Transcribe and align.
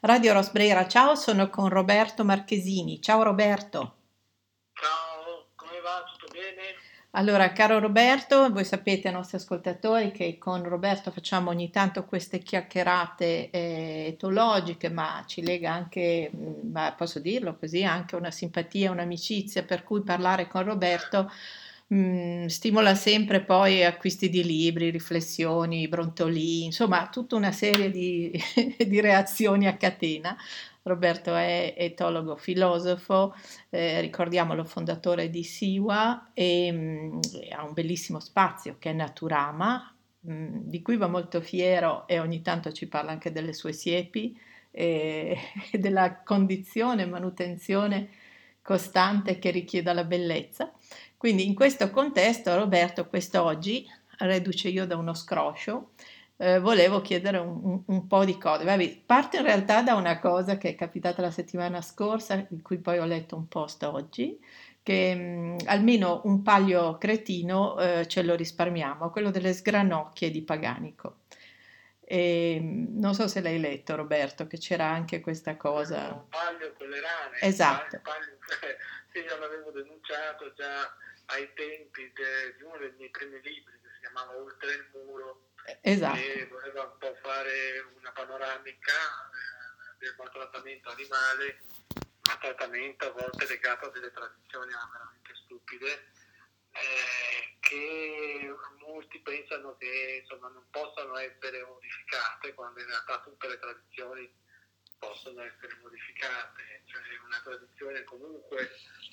Radio 0.00 0.32
Rosbrera, 0.32 0.86
ciao, 0.86 1.16
sono 1.16 1.50
con 1.50 1.68
Roberto 1.68 2.24
Marchesini. 2.24 3.02
Ciao 3.02 3.24
Roberto. 3.24 3.96
Ciao, 4.72 5.48
come 5.56 5.80
va? 5.80 6.04
Tutto 6.08 6.32
bene? 6.32 6.76
Allora, 7.12 7.50
caro 7.50 7.80
Roberto, 7.80 8.48
voi 8.52 8.64
sapete, 8.64 9.10
nostri 9.10 9.38
ascoltatori, 9.38 10.12
che 10.12 10.38
con 10.38 10.62
Roberto 10.62 11.10
facciamo 11.10 11.50
ogni 11.50 11.70
tanto 11.70 12.04
queste 12.04 12.38
chiacchierate 12.38 13.50
eh, 13.50 14.04
etologiche, 14.10 14.88
ma 14.88 15.24
ci 15.26 15.42
lega 15.42 15.72
anche, 15.72 16.30
mm, 16.32 16.70
ma 16.70 16.94
posso 16.96 17.18
dirlo 17.18 17.56
così, 17.56 17.82
anche 17.82 18.14
una 18.14 18.30
simpatia, 18.30 18.92
un'amicizia, 18.92 19.64
per 19.64 19.82
cui 19.82 20.02
parlare 20.02 20.46
con 20.46 20.62
Roberto 20.62 21.28
mh, 21.88 21.96
mm, 21.96 22.46
stimola 22.46 22.94
sempre 22.94 23.42
poi 23.42 23.84
acquisti 23.84 24.28
di 24.28 24.44
libri, 24.44 24.90
riflessioni, 24.90 25.88
brontolì, 25.88 26.64
insomma 26.64 27.08
tutta 27.08 27.36
una 27.36 27.52
serie 27.52 27.90
di, 27.90 28.32
di 28.86 29.00
reazioni 29.00 29.66
a 29.66 29.76
catena. 29.76 30.36
Roberto 30.82 31.34
è 31.34 31.74
etologo 31.76 32.36
filosofo, 32.36 33.34
eh, 33.68 34.00
ricordiamolo 34.00 34.64
fondatore 34.64 35.28
di 35.28 35.42
Siwa 35.44 36.30
e 36.32 36.72
mh, 36.72 36.76
mm, 36.78 37.20
ha 37.56 37.64
un 37.64 37.72
bellissimo 37.74 38.20
spazio 38.20 38.76
che 38.78 38.90
è 38.90 38.92
Naturama, 38.94 39.94
mh, 40.20 40.32
mm, 40.32 40.46
di 40.62 40.82
cui 40.82 40.96
va 40.96 41.06
molto 41.08 41.40
fiero 41.40 42.06
e 42.06 42.18
ogni 42.18 42.40
tanto 42.42 42.72
ci 42.72 42.86
parla 42.88 43.10
anche 43.10 43.32
delle 43.32 43.52
sue 43.52 43.72
siepi 43.72 44.38
e, 44.70 45.36
e 45.72 45.78
della 45.78 46.22
condizione, 46.22 47.06
manutenzione 47.06 48.08
costante 48.62 49.38
che 49.38 49.50
richieda 49.50 49.92
la 49.94 50.04
bellezza. 50.04 50.72
Quindi 51.18 51.44
in 51.44 51.54
questo 51.54 51.90
contesto, 51.90 52.56
Roberto, 52.56 53.08
quest'oggi, 53.08 53.84
reduce 54.18 54.68
io 54.68 54.86
da 54.86 54.96
uno 54.96 55.14
scroscio, 55.14 55.90
eh, 56.36 56.60
volevo 56.60 57.00
chiedere 57.00 57.38
un, 57.38 57.60
un, 57.62 57.82
un, 57.86 58.06
po' 58.06 58.24
di 58.24 58.38
cose. 58.38 58.64
Vabbè, 58.64 59.00
parte 59.04 59.38
in 59.38 59.42
realtà 59.42 59.82
da 59.82 59.94
una 59.94 60.20
cosa 60.20 60.56
che 60.56 60.70
è 60.70 60.74
capitata 60.76 61.20
la 61.20 61.32
settimana 61.32 61.82
scorsa, 61.82 62.46
di 62.48 62.62
cui 62.62 62.78
poi 62.78 62.98
ho 62.98 63.04
letto 63.04 63.34
un 63.34 63.48
post 63.48 63.82
oggi, 63.82 64.38
che 64.80 65.14
mh, 65.14 65.20
mm, 65.20 65.56
almeno 65.66 66.20
un 66.24 66.42
paglio 66.42 66.96
cretino 66.98 67.76
eh, 67.80 68.06
ce 68.06 68.22
lo 68.22 68.36
risparmiamo, 68.36 69.10
quello 69.10 69.32
delle 69.32 69.52
sgranocchie 69.52 70.30
di 70.30 70.42
Paganico. 70.42 71.22
E, 72.04 72.58
mm, 72.60 72.98
non 73.00 73.14
so 73.14 73.26
se 73.26 73.40
l'hai 73.40 73.58
letto 73.58 73.96
Roberto, 73.96 74.46
che 74.46 74.58
c'era 74.58 74.86
anche 74.86 75.20
questa 75.20 75.56
cosa. 75.56 76.12
Un 76.12 76.28
paglio 76.28 76.72
con 76.78 76.88
le 76.88 77.00
rane. 77.00 77.40
Esatto. 77.40 78.00
Paglio, 78.04 78.38
sì, 79.10 79.18
io 79.18 79.36
l'avevo 79.36 79.72
denunciato 79.72 80.52
già 80.54 80.88
ai 81.28 81.52
tempi 81.54 82.12
de, 82.12 82.56
di 82.56 82.62
uno 82.62 82.78
dei 82.78 82.92
miei 82.92 83.10
primi 83.10 83.40
libri 83.42 83.80
che 83.80 83.88
si 83.94 84.00
chiamava 84.00 84.36
Oltre 84.36 84.72
il 84.72 84.88
muro 84.92 85.50
esatto. 85.82 86.18
e 86.18 86.46
voleva 86.46 86.84
un 86.84 86.98
po' 86.98 87.14
fare 87.22 87.80
una 87.96 88.12
panoramica 88.12 88.92
eh, 88.92 89.96
del 89.98 90.14
maltrattamento 90.16 90.90
animale, 90.90 91.60
maltrattamento 92.26 93.06
a 93.06 93.10
volte 93.10 93.46
legato 93.46 93.86
a 93.86 93.90
delle 93.90 94.10
tradizioni 94.10 94.72
veramente 94.72 95.34
stupide 95.44 96.12
eh, 96.72 97.56
che 97.60 98.54
molti 98.86 99.20
pensano 99.20 99.76
che 99.76 100.20
insomma, 100.22 100.48
non 100.48 100.64
possano 100.70 101.16
essere 101.18 101.64
modificate 101.64 102.54
quando 102.54 102.80
in 102.80 102.86
realtà 102.86 103.20
tutte 103.20 103.48
le 103.48 103.58
tradizioni 103.58 104.46
possono 104.98 105.42
essere 105.42 105.78
modificate, 105.82 106.82
cioè 106.86 107.02
una 107.24 107.40
tradizione 107.42 108.04
comunque 108.04 108.70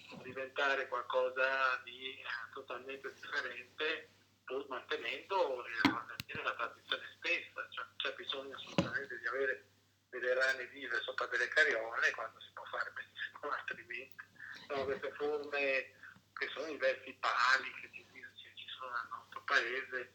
può 0.09 0.21
diventare 0.23 0.87
qualcosa 0.87 1.81
di 1.83 2.19
eh, 2.19 2.25
totalmente 2.53 3.13
differente 3.13 4.09
pur 4.45 4.65
mantenendo 4.67 5.63
la 6.43 6.53
tradizione 6.53 7.03
stessa, 7.17 7.67
cioè 7.69 7.85
c'è 7.97 8.13
bisogno 8.15 8.55
assolutamente 8.55 9.17
di 9.19 9.27
avere 9.27 9.65
delle 10.09 10.33
rane 10.33 10.67
vive 10.67 11.01
sopra 11.01 11.25
delle 11.27 11.47
cariole 11.47 12.11
quando 12.11 12.39
si 12.39 12.49
può 12.53 12.63
fare 12.65 12.91
benissimo 12.91 13.49
altrimenti. 13.51 14.23
Sono 14.67 14.85
queste 14.85 15.11
forme 15.13 15.91
che 16.33 16.47
sono 16.53 16.67
i 16.67 16.77
vecchi 16.77 17.13
pali 17.19 17.73
che 17.81 17.89
ci, 17.91 18.05
ci 18.55 18.67
sono 18.69 18.91
nel 18.91 19.07
nostro 19.09 19.43
paese 19.43 20.13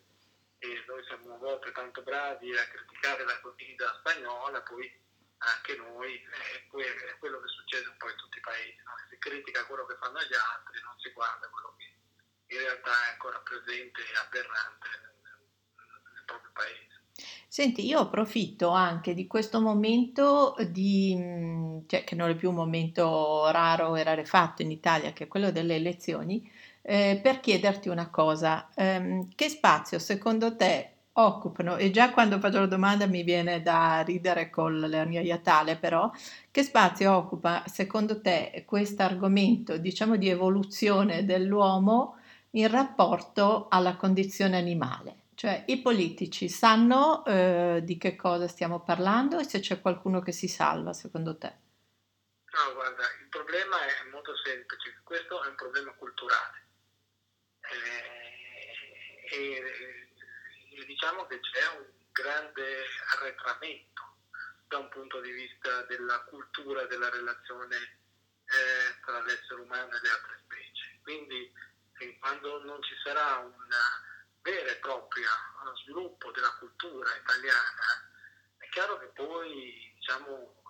e 0.59 0.84
noi 0.86 1.04
siamo 1.04 1.34
a 1.34 1.38
volte 1.38 1.72
tanto 1.72 2.03
bravi 2.03 2.56
a 2.56 2.69
criticare 2.69 3.25
la 3.25 3.41
guida 3.42 3.97
spagnola, 3.98 4.62
poi 4.62 5.09
anche 5.40 5.76
noi, 5.76 6.20
è 6.20 7.18
quello 7.18 7.40
che 7.40 7.48
succede 7.48 7.88
un 7.88 7.96
po' 7.96 8.10
in 8.10 8.16
tutti 8.16 8.38
i 8.38 8.40
paesi, 8.44 8.76
no? 8.84 8.92
si 9.08 9.16
critica 9.18 9.64
quello 9.64 9.86
che 9.86 9.96
fanno 9.96 10.20
gli 10.20 10.36
altri, 10.36 10.80
non 10.82 10.94
si 10.98 11.10
guarda 11.12 11.48
quello 11.48 11.74
che 11.78 12.54
in 12.54 12.58
realtà 12.58 12.90
è 12.90 13.12
ancora 13.12 13.38
presente 13.40 14.00
e 14.00 14.16
aberrante 14.20 14.88
nel 16.12 16.24
proprio 16.26 16.50
paese. 16.52 16.88
Senti, 17.48 17.86
io 17.86 18.00
approfitto 18.00 18.68
anche 18.70 19.14
di 19.14 19.26
questo 19.26 19.60
momento 19.60 20.54
di, 20.68 21.82
cioè, 21.86 22.04
che 22.04 22.14
non 22.14 22.30
è 22.30 22.36
più 22.36 22.50
un 22.50 22.56
momento 22.56 23.50
raro 23.50 23.96
e 23.96 24.02
rarefatto 24.02 24.62
in 24.62 24.70
Italia, 24.70 25.12
che 25.12 25.24
è 25.24 25.28
quello 25.28 25.50
delle 25.50 25.74
elezioni, 25.74 26.48
eh, 26.82 27.18
per 27.22 27.40
chiederti 27.40 27.88
una 27.88 28.10
cosa. 28.10 28.70
Eh, 28.74 29.26
che 29.34 29.48
spazio 29.48 29.98
secondo 29.98 30.54
te 30.54 30.99
occupano, 31.15 31.76
e 31.76 31.91
già 31.91 32.10
quando 32.10 32.38
faccio 32.38 32.60
la 32.60 32.66
domanda 32.66 33.06
mi 33.06 33.22
viene 33.22 33.62
da 33.62 34.03
ridere 34.03 34.50
con 34.50 34.78
l'ernia 34.78 35.21
iatale, 35.21 35.76
però, 35.76 36.10
che 36.50 36.62
spazio 36.62 37.15
occupa 37.15 37.65
secondo 37.66 38.21
te 38.21 38.65
questo 38.66 39.03
argomento, 39.03 39.76
diciamo, 39.76 40.16
di 40.16 40.28
evoluzione 40.28 41.25
dell'uomo 41.25 42.19
in 42.50 42.69
rapporto 42.71 43.69
alla 43.69 43.97
condizione 43.97 44.56
animale? 44.56 45.16
Cioè 45.34 45.65
i 45.69 45.81
politici 45.81 46.50
sanno 46.50 47.25
eh, 47.25 47.81
di 47.82 47.97
che 47.97 48.15
cosa 48.15 48.47
stiamo 48.47 48.81
parlando 48.81 49.38
e 49.38 49.44
se 49.44 49.60
c'è 49.60 49.81
qualcuno 49.81 50.21
che 50.21 50.32
si 50.32 50.48
salva 50.48 50.92
secondo 50.92 51.38
te? 51.38 51.48
No, 52.50 52.75
guarda, 52.75 53.04
il 53.22 53.28
problema 53.31 53.77
è 53.81 54.10
molto 54.12 54.32
semplice, 54.44 55.00
questo 55.03 55.42
è 55.42 55.48
un 55.48 55.54
problema 55.54 55.92
culturale. 55.92 56.66
Eh, 57.62 58.21
e 59.32 59.89
diciamo 61.00 61.26
che 61.28 61.40
c'è 61.40 61.66
un 61.78 61.86
grande 62.12 62.84
arretramento 63.14 64.16
da 64.68 64.76
un 64.76 64.88
punto 64.90 65.18
di 65.22 65.30
vista 65.30 65.80
della 65.84 66.20
cultura 66.24 66.84
della 66.84 67.08
relazione 67.08 67.76
eh, 67.76 69.00
tra 69.02 69.22
l'essere 69.22 69.62
umano 69.62 69.96
e 69.96 70.00
le 70.02 70.10
altre 70.10 70.38
specie. 70.44 70.98
Quindi 71.02 71.50
eh, 72.00 72.18
quando 72.18 72.62
non 72.64 72.82
ci 72.82 72.94
sarà 73.02 73.36
un 73.36 73.54
vero 74.42 74.68
e 74.68 74.76
proprio 74.76 75.30
sviluppo 75.82 76.30
della 76.32 76.54
cultura 76.58 77.16
italiana, 77.16 78.10
è 78.58 78.68
chiaro 78.68 78.98
che 78.98 79.06
poi 79.06 79.92
diciamo, 79.94 80.62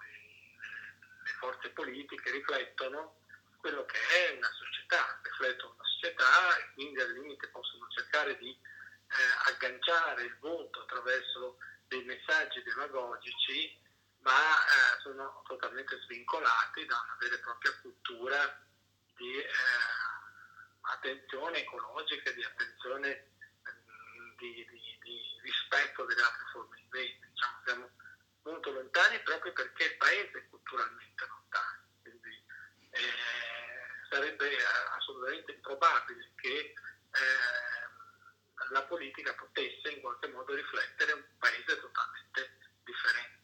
le 1.25 1.33
forze 1.41 1.71
politiche 1.71 2.31
riflettono 2.31 3.19
quello 3.57 3.85
che 3.85 3.99
è 3.99 4.37
una 4.37 4.51
società, 4.53 5.19
riflettono 5.25 5.75
una 5.75 5.89
società 5.89 6.57
e 6.57 6.73
quindi 6.75 7.01
al 7.01 7.13
limite 7.15 7.49
possono 7.49 7.89
cercare 7.89 8.39
di 8.39 8.57
eh, 9.11 9.51
agganciare 9.53 10.23
il 10.23 10.37
voto 10.39 10.83
attraverso 10.83 11.59
dei 11.89 12.05
messaggi 12.05 12.63
demagogici, 12.63 13.79
ma 14.19 14.31
eh, 14.33 15.01
sono 15.03 15.43
totalmente 15.47 15.99
svincolati 16.03 16.85
da 16.87 16.95
una 16.95 17.17
vera 17.19 17.35
e 17.35 17.41
propria 17.41 17.79
cultura 17.81 18.65
di 19.17 19.37
eh, 19.39 19.49
attenzione 20.83 21.59
ecologica, 21.59 22.31
di 22.31 22.45
attenzione 22.45 23.33
mm, 23.69 24.37
di, 24.37 24.67
di, 24.71 24.99
di, 25.03 25.41
rispetto 25.43 26.05
delle 26.05 26.23
altre 26.23 26.45
forme 26.53 26.77
di 26.77 26.87
vita. 26.91 27.27
Diciamo, 27.27 27.61
siamo 27.65 27.91
molto 28.43 28.71
lontani 28.71 29.21
proprio 29.21 29.53
perché 29.53 29.85
il 29.85 29.97
paese 29.97 30.39
è 30.39 30.49
culturalmente 30.49 31.27
lontano. 31.27 31.83
Quindi 32.03 32.45
eh, 32.91 34.09
sarebbe 34.09 34.51
eh, 34.51 34.65
assolutamente 34.97 35.53
improbabile 35.53 36.33
che 36.37 36.75
eh, 37.11 37.90
la 38.71 38.83
politica 38.83 39.35
potesse 39.39 39.95
in 39.95 40.01
qualche 40.01 40.29
modo 40.29 40.55
riflettere 40.55 41.13
un 41.13 41.25
paese 41.39 41.81
totalmente 41.81 42.59
differente. 42.85 43.41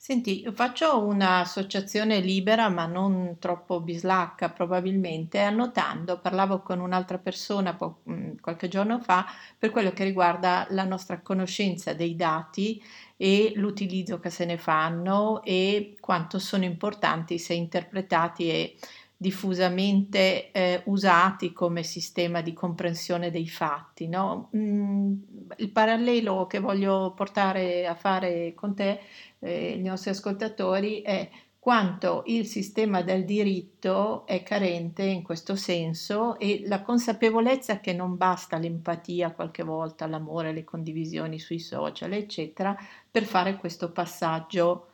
Senti, 0.00 0.48
faccio 0.54 1.04
un'associazione 1.04 2.20
libera 2.20 2.68
ma 2.68 2.86
non 2.86 3.36
troppo 3.38 3.80
bislacca 3.80 4.48
probabilmente, 4.48 5.40
annotando, 5.40 6.20
parlavo 6.20 6.62
con 6.62 6.80
un'altra 6.80 7.18
persona 7.18 7.74
po- 7.74 8.02
mm, 8.08 8.36
qualche 8.40 8.68
giorno 8.68 9.00
fa 9.00 9.26
per 9.58 9.70
quello 9.70 9.90
che 9.90 10.04
riguarda 10.04 10.66
la 10.70 10.84
nostra 10.84 11.20
conoscenza 11.20 11.92
dei 11.94 12.14
dati 12.14 12.82
e 13.16 13.52
l'utilizzo 13.56 14.20
che 14.20 14.30
se 14.30 14.44
ne 14.44 14.56
fanno 14.56 15.42
e 15.42 15.96
quanto 16.00 16.38
sono 16.38 16.64
importanti 16.64 17.38
se 17.38 17.54
interpretati 17.54 18.50
e 18.50 18.76
diffusamente 19.20 20.52
eh, 20.52 20.82
usati 20.84 21.52
come 21.52 21.82
sistema 21.82 22.40
di 22.40 22.52
comprensione 22.52 23.32
dei 23.32 23.48
fatti. 23.48 24.06
No? 24.06 24.48
Mm, 24.56 25.14
il 25.56 25.70
parallelo 25.70 26.46
che 26.46 26.60
voglio 26.60 27.12
portare 27.14 27.86
a 27.86 27.96
fare 27.96 28.54
con 28.54 28.76
te, 28.76 29.00
eh, 29.40 29.72
i 29.72 29.82
nostri 29.82 30.10
ascoltatori, 30.10 31.02
è 31.02 31.28
quanto 31.58 32.22
il 32.26 32.46
sistema 32.46 33.02
del 33.02 33.24
diritto 33.24 34.24
è 34.24 34.44
carente 34.44 35.02
in 35.02 35.22
questo 35.22 35.56
senso 35.56 36.38
e 36.38 36.62
la 36.66 36.80
consapevolezza 36.82 37.80
che 37.80 37.92
non 37.92 38.16
basta 38.16 38.56
l'empatia 38.56 39.32
qualche 39.32 39.64
volta, 39.64 40.06
l'amore, 40.06 40.52
le 40.52 40.62
condivisioni 40.62 41.40
sui 41.40 41.58
social, 41.58 42.12
eccetera, 42.12 42.76
per 43.10 43.24
fare 43.24 43.56
questo 43.56 43.90
passaggio 43.90 44.86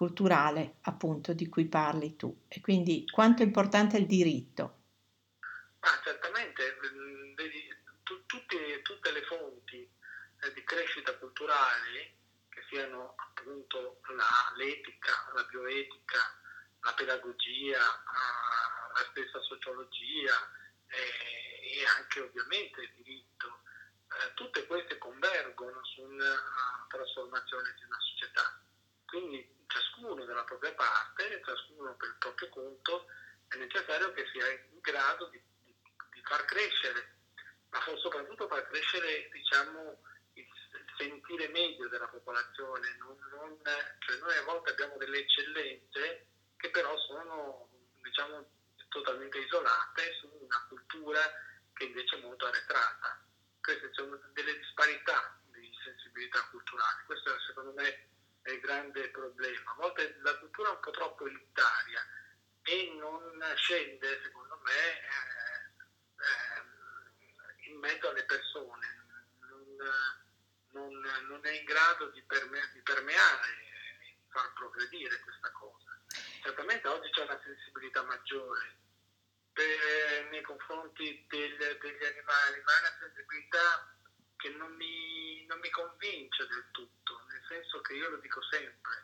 culturale, 0.00 0.76
appunto, 0.84 1.34
di 1.34 1.46
cui 1.50 1.68
parli 1.68 2.16
tu. 2.16 2.46
E 2.48 2.62
quindi 2.62 3.04
quanto 3.04 3.42
è 3.42 3.44
importante 3.44 3.98
il 3.98 4.06
diritto? 4.06 4.78
Ah, 5.80 6.00
certamente, 6.02 6.78
mm, 6.90 7.34
tutte, 8.24 8.80
tutte 8.80 9.12
le 9.12 9.22
fonti 9.24 9.76
eh, 10.40 10.52
di 10.54 10.64
crescita 10.64 11.14
culturale, 11.18 12.16
che 12.48 12.64
siano 12.70 13.12
appunto 13.14 14.00
la, 14.16 14.54
l'etica, 14.56 15.12
la 15.34 15.44
bioetica, 15.44 16.40
la 16.80 16.94
pedagogia, 16.94 17.80
uh, 17.84 18.92
la 18.96 19.06
stessa 19.10 19.38
sociologia 19.42 20.32
eh, 20.86 21.76
e 21.76 21.84
anche 21.98 22.20
ovviamente 22.20 22.80
il 22.80 22.92
diritto, 23.02 23.64
eh, 24.08 24.32
tutte 24.32 24.64
queste 24.64 24.96
convergono 24.96 25.84
su 25.84 26.00
una 26.00 26.32
uh, 26.32 26.88
trasformazione 26.88 27.74
di 27.76 27.84
una 27.84 28.00
società. 28.00 28.59
Quindi 29.10 29.66
ciascuno 29.66 30.24
dalla 30.24 30.44
propria 30.44 30.72
parte, 30.72 31.42
ciascuno 31.44 31.96
per 31.96 32.10
il 32.10 32.16
proprio 32.18 32.48
conto, 32.48 33.06
è 33.48 33.56
necessario 33.56 34.12
che 34.12 34.24
sia 34.30 34.48
in 34.48 34.78
grado 34.78 35.26
di, 35.30 35.42
di, 35.64 35.74
di 36.12 36.22
far 36.22 36.44
crescere, 36.44 37.16
ma 37.70 37.80
soprattutto 37.96 38.46
far 38.46 38.68
crescere 38.68 39.28
diciamo, 39.32 40.00
il, 40.34 40.46
sentire 40.96 41.48
medio 41.48 41.88
della 41.88 42.06
popolazione. 42.06 42.96
Non, 42.98 43.18
non, 43.32 43.60
cioè 43.98 44.16
noi 44.18 44.36
a 44.36 44.44
volte 44.44 44.70
abbiamo 44.70 44.96
delle 44.96 45.18
eccellenze 45.18 46.26
che 46.56 46.70
però 46.70 46.96
sono 46.98 47.68
diciamo, 48.00 48.48
totalmente 48.90 49.38
isolate 49.38 50.14
su 50.20 50.30
una 50.38 50.66
cultura 50.68 51.20
che 51.72 51.82
invece 51.82 52.16
è 52.16 52.20
molto 52.20 52.46
arretrata. 52.46 53.24
Queste 53.60 53.90
sono 53.92 54.20
delle 54.34 54.56
disparità 54.56 55.36
di 55.46 55.68
sensibilità 55.82 56.46
culturale. 56.50 57.02
Questo 57.06 57.36
secondo 57.40 57.72
me 57.72 58.18
è 58.42 58.50
il 58.50 58.60
grande 58.60 59.08
problema. 59.10 59.70
A 59.70 59.74
volte 59.74 60.18
la 60.22 60.36
cultura 60.38 60.68
è 60.68 60.72
un 60.72 60.80
po' 60.80 60.90
troppo 60.90 61.26
elitaria 61.26 62.04
e 62.62 62.96
non 62.98 63.42
scende, 63.56 64.20
secondo 64.22 64.60
me, 64.64 65.00
eh, 65.00 65.64
eh, 66.24 67.70
in 67.70 67.78
mezzo 67.78 68.08
alle 68.08 68.24
persone, 68.24 68.86
non, 69.40 69.76
non, 70.70 71.00
non 71.28 71.40
è 71.42 71.50
in 71.50 71.64
grado 71.64 72.08
di, 72.10 72.22
perme- 72.22 72.70
di 72.72 72.80
permeare 72.80 73.48
di 74.00 74.16
far 74.28 74.52
progredire 74.54 75.20
questa 75.20 75.50
cosa. 75.52 75.98
Certamente 76.42 76.88
oggi 76.88 77.10
c'è 77.10 77.22
una 77.22 77.40
sensibilità 77.42 78.02
maggiore 78.02 78.78
per, 79.52 80.28
nei 80.30 80.42
confronti 80.42 81.24
del, 81.28 81.56
degli 81.56 82.04
animali, 82.04 82.62
ma 82.62 82.76
è 82.76 82.80
una 82.80 82.96
sensibilità 83.00 83.94
che 84.36 84.48
non 84.50 84.72
mi, 84.74 85.44
non 85.46 85.58
mi 85.60 85.70
convince 85.70 86.46
del 86.46 86.64
tutto, 86.70 86.99
senso 87.50 87.80
che 87.80 87.94
io 87.94 88.08
lo 88.08 88.18
dico 88.18 88.40
sempre, 88.42 88.94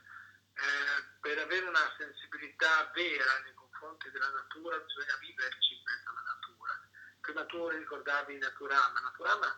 eh, 0.54 1.18
per 1.20 1.38
avere 1.38 1.66
una 1.66 1.94
sensibilità 1.98 2.88
vera 2.94 3.40
nei 3.42 3.54
confronti 3.54 4.08
della 4.10 4.30
natura 4.30 4.78
bisogna 4.78 5.16
viverci 5.18 5.74
in 5.74 5.82
mezzo 5.82 6.10
alla 6.10 6.22
natura. 6.22 6.80
Prima 7.20 7.44
tu 7.46 7.68
ricordavi 7.68 8.38
Naturama, 8.38 9.00
Naturama 9.00 9.50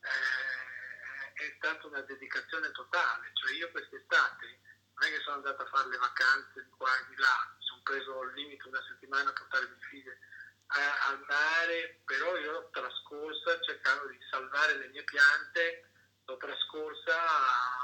eh, 0.00 1.32
è 1.32 1.54
stata 1.56 1.86
una 1.86 2.02
dedicazione 2.02 2.70
totale, 2.72 3.30
cioè 3.32 3.52
io 3.52 3.70
quest'estate 3.70 4.60
non 4.94 5.08
è 5.08 5.10
che 5.10 5.20
sono 5.22 5.36
andato 5.36 5.62
a 5.62 5.66
fare 5.66 5.88
le 5.88 5.96
vacanze 5.96 6.62
di 6.62 6.70
qua 6.76 6.94
e 7.00 7.06
di 7.08 7.16
là, 7.16 7.56
sono 7.58 7.80
preso 7.82 8.20
al 8.20 8.32
limite 8.34 8.68
una 8.68 8.84
settimana 8.86 9.30
a 9.30 9.32
portare 9.32 9.66
mie 9.66 9.86
figlie 9.88 10.18
al 10.66 11.24
mare, 11.28 12.00
però 12.04 12.36
io 12.36 12.52
l'ho 12.52 12.70
trascorsa 12.70 13.60
cercando 13.60 14.06
di 14.08 14.18
salvare 14.30 14.76
le 14.76 14.88
mie 14.88 15.04
piante, 15.04 15.90
l'ho 16.24 16.36
trascorsa 16.36 17.83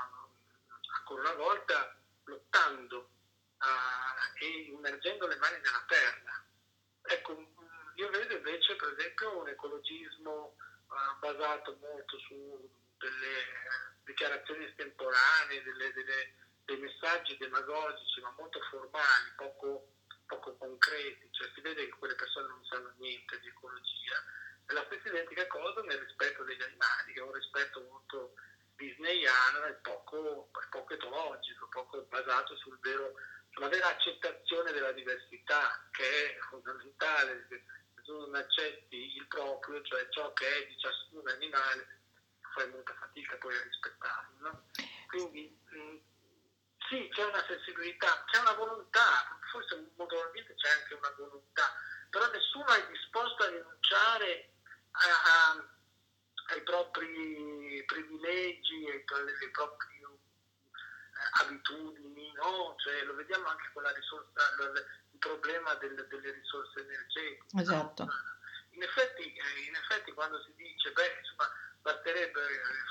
ancora 1.11 1.23
una 1.23 1.35
volta 1.35 1.97
lottando 2.25 3.11
uh, 3.59 4.45
e 4.45 4.47
immergendo 4.71 5.27
le 5.27 5.37
mani 5.37 5.57
nella 5.57 5.85
terra. 5.89 6.45
Ecco, 7.03 7.53
io 7.97 8.11
vedo 8.11 8.37
invece 8.37 8.77
per 8.77 8.95
esempio 8.97 9.39
un 9.39 9.49
ecologismo 9.49 10.55
uh, 10.87 11.19
basato 11.19 11.77
molto 11.81 12.19
su 12.21 12.71
delle 12.99 13.45
dichiarazioni 14.05 14.67
estemporanee, 14.67 15.63
delle, 15.63 15.93
delle, 15.93 16.35
dei 16.65 16.79
messaggi 16.79 17.37
demagogici 17.39 18.21
ma 18.21 18.33
molto 18.37 18.61
formali, 18.71 19.33
poco 19.37 19.89
poco 20.31 20.55
concreti, 20.59 21.29
cioè 21.33 21.51
si 21.55 21.61
vede 21.61 21.87
che 21.87 21.99
quelle 21.99 22.15
persone 22.15 22.47
non 22.47 22.65
sanno 22.65 22.93
niente 22.99 23.41
di 23.41 23.49
ecologia. 23.49 24.15
È 24.65 24.73
la 24.73 24.85
stessa 24.85 25.09
identica 25.09 25.45
cosa 25.49 25.81
nel 25.81 25.99
rispetto 25.99 26.45
degli 26.45 26.63
animali, 26.63 27.13
che 27.13 27.19
è 27.19 27.25
un 27.25 27.33
rispetto 27.33 27.81
molto 27.91 28.35
disneyano 28.81 29.67
e 29.67 29.73
poco, 29.83 30.49
poco 30.71 30.95
poco 31.91 32.07
basato 32.09 32.57
sul 32.57 32.79
vero, 32.81 33.13
sulla 33.51 33.69
vera 33.69 33.89
accettazione 33.89 34.73
della 34.73 34.93
diversità, 34.93 35.89
che 35.91 36.37
è 36.37 36.39
fondamentale, 36.49 37.47
se 37.49 37.65
tu 38.05 38.19
non 38.19 38.35
accetti 38.37 39.17
il 39.17 39.27
proprio, 39.27 39.83
cioè 39.83 40.09
ciò 40.11 40.33
che 40.33 40.47
è 40.47 40.67
di 40.67 40.79
ciascun 40.79 41.29
animale, 41.29 41.99
fai 42.55 42.69
molta 42.71 42.95
fatica 42.95 43.37
poi 43.37 43.57
a 43.57 43.63
rispettarlo. 43.63 44.39
No? 44.39 44.65
Quindi 45.09 45.59
mh, 45.71 45.97
sì, 46.89 47.09
c'è 47.13 47.25
una 47.25 47.45
sensibilità, 47.47 48.25
c'è 48.31 48.41
una 48.41 48.55
volontà, 48.55 49.39
forse 49.51 49.77
molto 49.97 50.15
probabilmente 50.15 50.55
c'è 50.55 50.71
anche 50.71 50.95
una 50.95 51.11
volontà, 51.17 51.73
però 52.09 52.31
nessuno 52.31 52.67
è 52.67 52.87
disposto 52.89 53.43
a 53.45 53.51
rinunciare 53.51 54.53
a, 54.91 55.55
a, 55.55 55.69
ai 56.55 56.63
propri 56.63 57.85
privilegi, 57.87 58.87
ai, 58.89 59.05
ai 59.05 59.51
propri 59.51 60.01
eh, 61.21 61.45
abitudini, 61.45 62.33
no? 62.33 62.75
cioè, 62.79 63.05
lo 63.05 63.15
vediamo 63.15 63.47
anche 63.47 63.69
con 63.73 63.83
la 63.83 63.93
risorsa, 63.93 64.41
il 65.13 65.19
problema 65.19 65.75
del, 65.75 66.07
delle 66.09 66.33
risorse 66.33 66.81
energetiche. 66.81 67.61
Esatto. 67.61 68.05
No? 68.05 68.13
In, 68.71 68.83
effetti, 68.83 69.23
eh, 69.23 69.61
in 69.69 69.75
effetti 69.75 70.13
quando 70.13 70.43
si 70.43 70.55
dice, 70.57 70.93
beh, 70.93 71.19
insomma, 71.21 71.51
basterebbe 71.83 72.41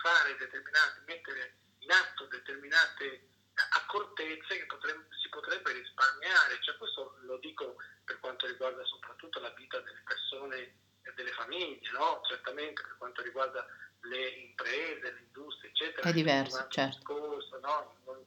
fare 0.03 0.37
determinate, 0.37 1.03
mettere 1.05 1.57
in 1.79 1.91
atto 1.91 2.25
determinate 2.25 3.27
accortezze 3.71 4.57
che 4.57 4.65
potrebbe, 4.67 5.07
si 5.21 5.29
potrebbe 5.29 5.71
risparmiare, 5.73 6.61
cioè 6.61 6.77
questo 6.77 7.17
lo 7.21 7.37
dico 7.37 7.75
per 8.05 8.19
quanto 8.19 8.45
riguarda 8.45 8.83
soprattutto 8.85 9.39
la 9.39 9.49
vita 9.51 9.79
delle 9.79 10.03
persone 10.05 10.57
e 11.01 11.13
delle 11.15 11.31
famiglie, 11.31 11.89
no? 11.91 12.21
certamente 12.27 12.81
per 12.83 12.95
quanto 12.97 13.21
riguarda 13.21 13.65
le 14.01 14.27
imprese, 14.27 15.11
le 15.11 15.19
industrie, 15.19 15.71
eccetera. 15.71 16.07
È 16.07 16.13
diverso, 16.13 16.58
certo. 16.69 16.97
Discorso, 16.97 17.59
no? 17.59 17.97
non, 18.05 18.25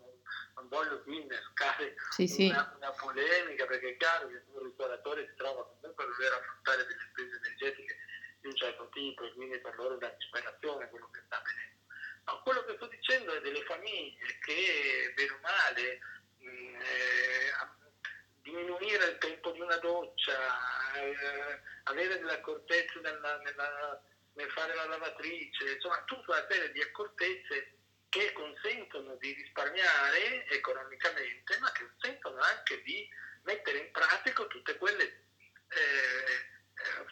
non, 0.54 0.68
voglio 0.68 1.02
qui 1.02 1.20
innescare 1.20 1.94
sì, 2.10 2.22
una, 2.22 2.70
sì. 2.70 2.76
una, 2.76 2.90
polemica 2.92 3.66
perché 3.66 3.90
è 3.90 3.96
chiaro 3.96 4.28
che 4.28 4.42
un 4.52 4.64
ristoratore 4.64 5.26
si 5.28 5.34
trova 5.36 5.64
comunque 5.80 6.04
a 6.04 6.06
dover 6.06 6.32
affrontare 6.32 6.86
delle 6.86 7.08
spese 7.10 7.36
energetiche 7.36 7.96
di 8.40 8.46
un 8.48 8.56
certo 8.56 8.88
tipo 8.90 9.24
e 9.24 9.32
quindi 9.34 9.58
per 9.58 9.74
loro 9.76 9.94
è 9.94 9.96
una 9.96 10.14
disperazione 10.18 10.88
quello 10.88 11.10
che 11.10 11.20
sta 11.26 11.38
avvenendo 11.38 11.72
No, 12.24 12.40
quello 12.42 12.64
che 12.64 12.74
sto 12.76 12.86
dicendo 12.86 13.32
è 13.32 13.40
delle 13.40 13.64
famiglie 13.64 14.38
che, 14.44 15.12
bene 15.16 15.32
o 15.32 15.38
male, 15.42 15.98
mh, 16.38 16.48
mm, 16.48 16.74
eh, 16.76 17.52
diminuire 18.42 19.06
il 19.06 19.18
tempo 19.18 19.50
di 19.50 19.60
una 19.60 19.76
doccia, 19.78 20.32
eh, 20.94 21.60
avere 21.84 22.18
delle 22.18 22.34
accortezze 22.34 23.00
nella, 23.00 23.38
nella, 23.38 24.02
nel 24.34 24.50
fare 24.50 24.74
la 24.74 24.86
lavatrice, 24.86 25.72
insomma 25.72 26.02
tutta 26.04 26.32
una 26.32 26.46
serie 26.48 26.70
di 26.70 26.80
accortezze 26.80 27.78
che 28.12 28.30
consentono 28.32 29.16
di 29.16 29.32
risparmiare 29.32 30.46
economicamente, 30.48 31.58
ma 31.60 31.72
che 31.72 31.88
consentono 31.88 32.42
anche 32.42 32.82
di 32.82 33.08
mettere 33.44 33.78
in 33.78 33.90
pratica 33.90 34.44
tutte 34.44 34.76
quelle 34.76 35.04
eh, 35.68 36.52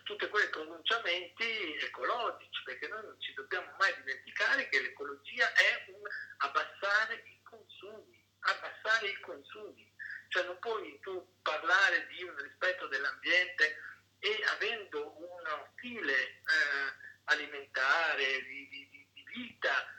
tutti 0.05 0.29
quei 0.29 0.47
pronunciamenti 0.51 1.75
ecologici, 1.81 2.63
perché 2.65 2.87
noi 2.89 3.03
non 3.03 3.19
ci 3.19 3.33
dobbiamo 3.33 3.75
mai 3.79 3.95
dimenticare 3.97 4.69
che 4.69 4.83
l'ecologia 4.83 5.51
è 5.55 5.85
un 5.87 6.03
abbassare 6.39 7.15
i 7.25 7.41
consumi, 7.45 8.23
abbassare 8.41 9.07
i 9.07 9.21
consumi. 9.21 9.91
Cioè 10.29 10.45
non 10.45 10.59
puoi 10.59 10.99
tu 11.01 11.41
parlare 11.41 12.09
di 12.09 12.25
un 12.25 12.37
rispetto 12.37 12.89
dell'ambiente 12.89 13.77
e 14.19 14.45
avendo 14.53 15.17
uno 15.17 15.73
stile 15.79 16.13
eh, 16.13 16.43
alimentare, 17.25 18.43
di, 18.43 18.69
di, 18.69 19.09
di 19.15 19.25
vita 19.33 19.99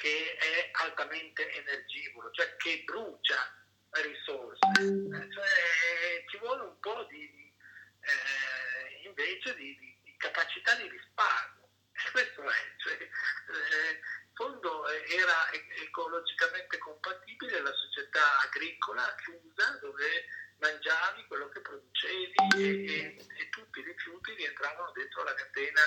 che 0.00 0.36
è 0.36 0.70
altamente 0.72 1.50
energivoro, 1.52 2.30
cioè 2.32 2.56
che 2.56 2.82
brucia 2.84 3.56
risorse. 4.02 4.58
Eh, 4.80 5.32
cioè, 5.32 6.24
ci 6.28 6.38
vuole 6.38 6.62
un 6.62 6.78
po' 6.80 7.04
di, 7.10 7.54
eh, 8.00 9.06
invece 9.06 9.54
di, 9.56 9.76
di, 9.78 9.98
di, 10.04 10.16
capacità 10.16 10.74
di 10.74 10.88
risparmio. 10.88 11.68
E 11.92 12.10
questo 12.12 12.42
è, 12.42 12.54
cioè, 12.78 12.92
eh, 12.92 13.90
in 13.90 14.34
fondo 14.34 14.86
era 14.86 15.50
ecologicamente 15.50 16.78
compatibile 16.78 17.60
la 17.60 17.72
società 17.72 18.40
agricola 18.40 19.14
chiusa 19.24 19.78
dove 19.80 20.26
mangiavi 20.58 21.24
quello 21.26 21.48
che 21.48 21.60
producevi 21.60 22.34
e, 22.56 22.84
e, 22.84 23.26
e 23.38 23.48
tutti 23.50 23.80
i 23.80 23.84
rifiuti 23.84 24.34
rientravano 24.34 24.90
dentro 24.92 25.22
la 25.22 25.34
catena, 25.34 25.80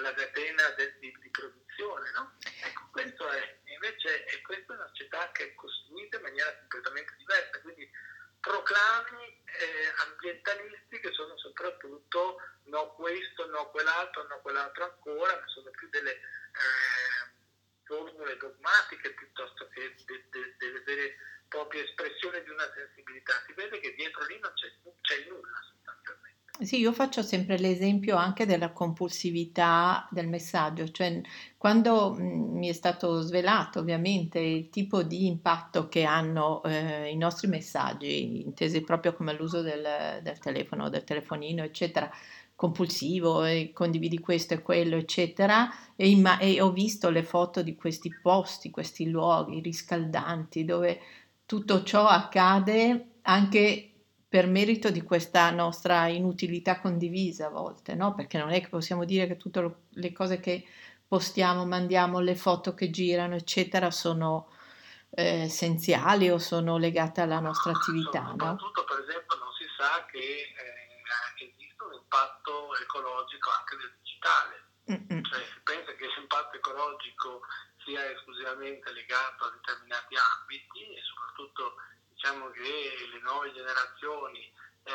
la 0.00 0.12
catena 0.12 0.68
de, 0.70 0.98
di, 0.98 1.16
di, 1.20 1.30
produzione. 1.30 2.10
No? 2.12 2.34
Ecco, 2.40 2.88
questo 2.90 3.30
è, 3.30 3.58
invece 3.64 4.24
è 4.24 4.40
questa 4.42 4.72
una 4.72 4.88
società 4.88 5.30
che 5.32 5.50
è 5.50 5.54
costruita 5.54 6.16
in 6.16 6.22
maniera 6.22 6.56
completamente 6.58 7.14
diversa. 7.16 7.60
Quindi 7.60 7.88
ambientalisti 10.24 11.00
che 11.00 11.12
sono 11.12 11.36
soprattutto 11.38 12.36
no 12.64 12.94
questo, 12.94 13.46
no 13.48 13.70
quell'altro, 13.70 14.26
no 14.26 14.40
quell'altro 14.40 14.84
ancora, 14.84 15.38
ma 15.38 15.46
sono 15.48 15.70
più 15.70 15.88
delle 15.90 16.12
eh, 16.12 17.32
formule 17.84 18.36
dogmatiche 18.36 19.12
piuttosto 19.12 19.68
che 19.68 19.94
de, 20.06 20.24
de, 20.30 20.54
delle 20.58 20.80
vere 20.80 21.04
e 21.04 21.16
proprie 21.48 21.84
espressioni 21.84 22.42
di 22.42 22.50
una 22.50 22.70
sensibilità. 22.74 23.32
Si 23.46 23.52
vede 23.52 23.80
che 23.80 23.94
dietro 23.94 24.24
lì 24.24 24.38
non 24.40 24.52
c'è, 24.54 24.72
non 24.82 24.94
c'è 25.02 25.24
nulla 25.28 25.60
sostanzialmente. 25.70 26.64
Sì, 26.64 26.80
io 26.80 26.92
faccio 27.14 27.22
sempre 27.22 27.58
l'esempio 27.58 28.16
anche 28.16 28.44
della 28.44 28.72
compulsività 28.72 30.08
del 30.10 30.26
messaggio, 30.26 30.90
cioè 30.90 31.20
quando 31.56 32.12
mh, 32.12 32.58
mi 32.58 32.68
è 32.68 32.72
stato 32.72 33.20
svelato 33.20 33.78
ovviamente 33.78 34.40
il 34.40 34.68
tipo 34.68 35.04
di 35.04 35.26
impatto 35.26 35.88
che 35.88 36.02
hanno 36.02 36.60
eh, 36.64 37.10
i 37.10 37.16
nostri 37.16 37.46
messaggi, 37.46 38.42
intesi 38.44 38.80
proprio 38.80 39.14
come 39.14 39.32
l'uso 39.32 39.62
del, 39.62 40.20
del 40.22 40.38
telefono, 40.40 40.88
del 40.88 41.04
telefonino, 41.04 41.62
eccetera, 41.62 42.10
compulsivo, 42.56 43.44
e 43.44 43.70
condividi 43.72 44.18
questo 44.18 44.54
e 44.54 44.62
quello, 44.62 44.96
eccetera, 44.96 45.70
e, 45.94 46.08
imma- 46.08 46.38
e 46.38 46.60
ho 46.60 46.72
visto 46.72 47.10
le 47.10 47.22
foto 47.22 47.62
di 47.62 47.76
questi 47.76 48.10
posti, 48.20 48.70
questi 48.70 49.08
luoghi 49.08 49.60
riscaldanti 49.60 50.64
dove 50.64 51.00
tutto 51.46 51.84
ciò 51.84 52.06
accade 52.08 53.18
anche 53.22 53.93
per 54.34 54.48
merito 54.48 54.90
di 54.90 55.04
questa 55.04 55.48
nostra 55.50 56.08
inutilità 56.08 56.80
condivisa 56.80 57.46
a 57.46 57.50
volte, 57.50 57.94
no? 57.94 58.16
Perché 58.16 58.36
non 58.36 58.50
è 58.50 58.60
che 58.60 58.66
possiamo 58.66 59.04
dire 59.04 59.28
che 59.28 59.36
tutte 59.36 59.76
le 59.90 60.12
cose 60.12 60.40
che 60.40 60.66
postiamo, 61.06 61.64
mandiamo, 61.64 62.18
le 62.18 62.34
foto 62.34 62.74
che 62.74 62.90
girano, 62.90 63.36
eccetera, 63.36 63.92
sono 63.92 64.50
eh, 65.10 65.46
essenziali 65.46 66.30
o 66.30 66.38
sono 66.38 66.78
legate 66.78 67.20
alla 67.20 67.38
nostra 67.38 67.70
attività, 67.70 68.26
Soprattutto, 68.26 68.80
no? 68.80 68.86
per 68.90 69.04
esempio, 69.06 69.38
non 69.38 69.52
si 69.54 69.66
sa 69.78 70.04
che 70.10 70.18
eh, 70.18 71.44
esiste 71.46 71.84
un 71.84 71.94
impatto 71.94 72.74
ecologico 72.74 73.50
anche 73.54 73.76
del 73.78 73.94
digitale. 74.02 74.54
Mm-mm. 74.90 75.22
Cioè, 75.30 75.46
si 75.46 75.60
pensa 75.62 75.94
che 75.94 76.06
l'impatto 76.10 76.56
ecologico 76.56 77.38
sia 77.86 78.02
esclusivamente 78.10 78.90
legato 78.90 79.44
a 79.46 79.54
determinati 79.54 80.16
ambiti 80.18 80.90
e 80.90 81.00
soprattutto 81.06 81.78
diciamo 82.24 82.50
che 82.52 83.08
le 83.12 83.20
nuove 83.20 83.52
generazioni 83.52 84.50
eh, 84.84 84.92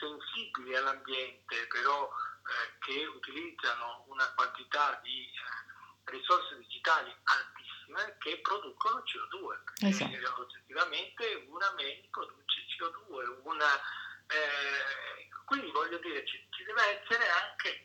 sensibili 0.00 0.74
all'ambiente, 0.74 1.66
però 1.68 2.10
eh, 2.10 2.78
che 2.80 3.06
utilizzano 3.06 4.04
una 4.08 4.28
quantità 4.34 4.98
di 5.00 5.26
eh, 5.26 6.10
risorse 6.10 6.58
digitali 6.58 7.14
altissime 7.22 8.16
che 8.18 8.40
producono 8.40 9.00
CO2. 9.06 9.86
Esatto. 9.86 10.40
oggettivamente 10.42 11.46
una 11.46 11.72
mail 11.76 12.04
produce 12.10 12.66
CO2, 12.76 13.42
una, 13.44 13.78
eh, 14.26 15.28
quindi 15.44 15.70
voglio 15.70 15.98
dire 15.98 16.26
ci, 16.26 16.44
ci, 16.50 16.64
deve 16.64 17.00
essere 17.00 17.28
anche 17.28 17.82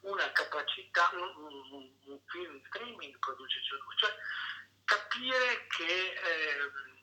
una 0.00 0.28
capacità, 0.32 1.08
un, 1.12 1.70
un, 1.70 1.90
un 2.02 2.20
film 2.26 2.60
streaming 2.66 3.16
produce 3.20 3.60
CO2, 3.60 3.96
cioè 3.96 4.14
capire 4.84 5.66
che 5.68 6.14
ehm, 6.14 6.99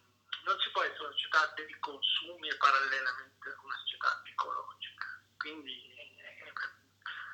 non 0.48 0.58
si 0.63 0.72
può 0.72 0.82
essere 0.82 1.04
una 1.04 1.12
società 1.12 1.51
dei 1.56 1.75
consumi 1.80 2.48
e 2.48 2.56
parallelamente 2.56 3.51
una 3.62 3.77
società 3.84 4.24
ecologica. 4.24 5.06
Quindi 5.36 5.75
eh, 5.75 6.51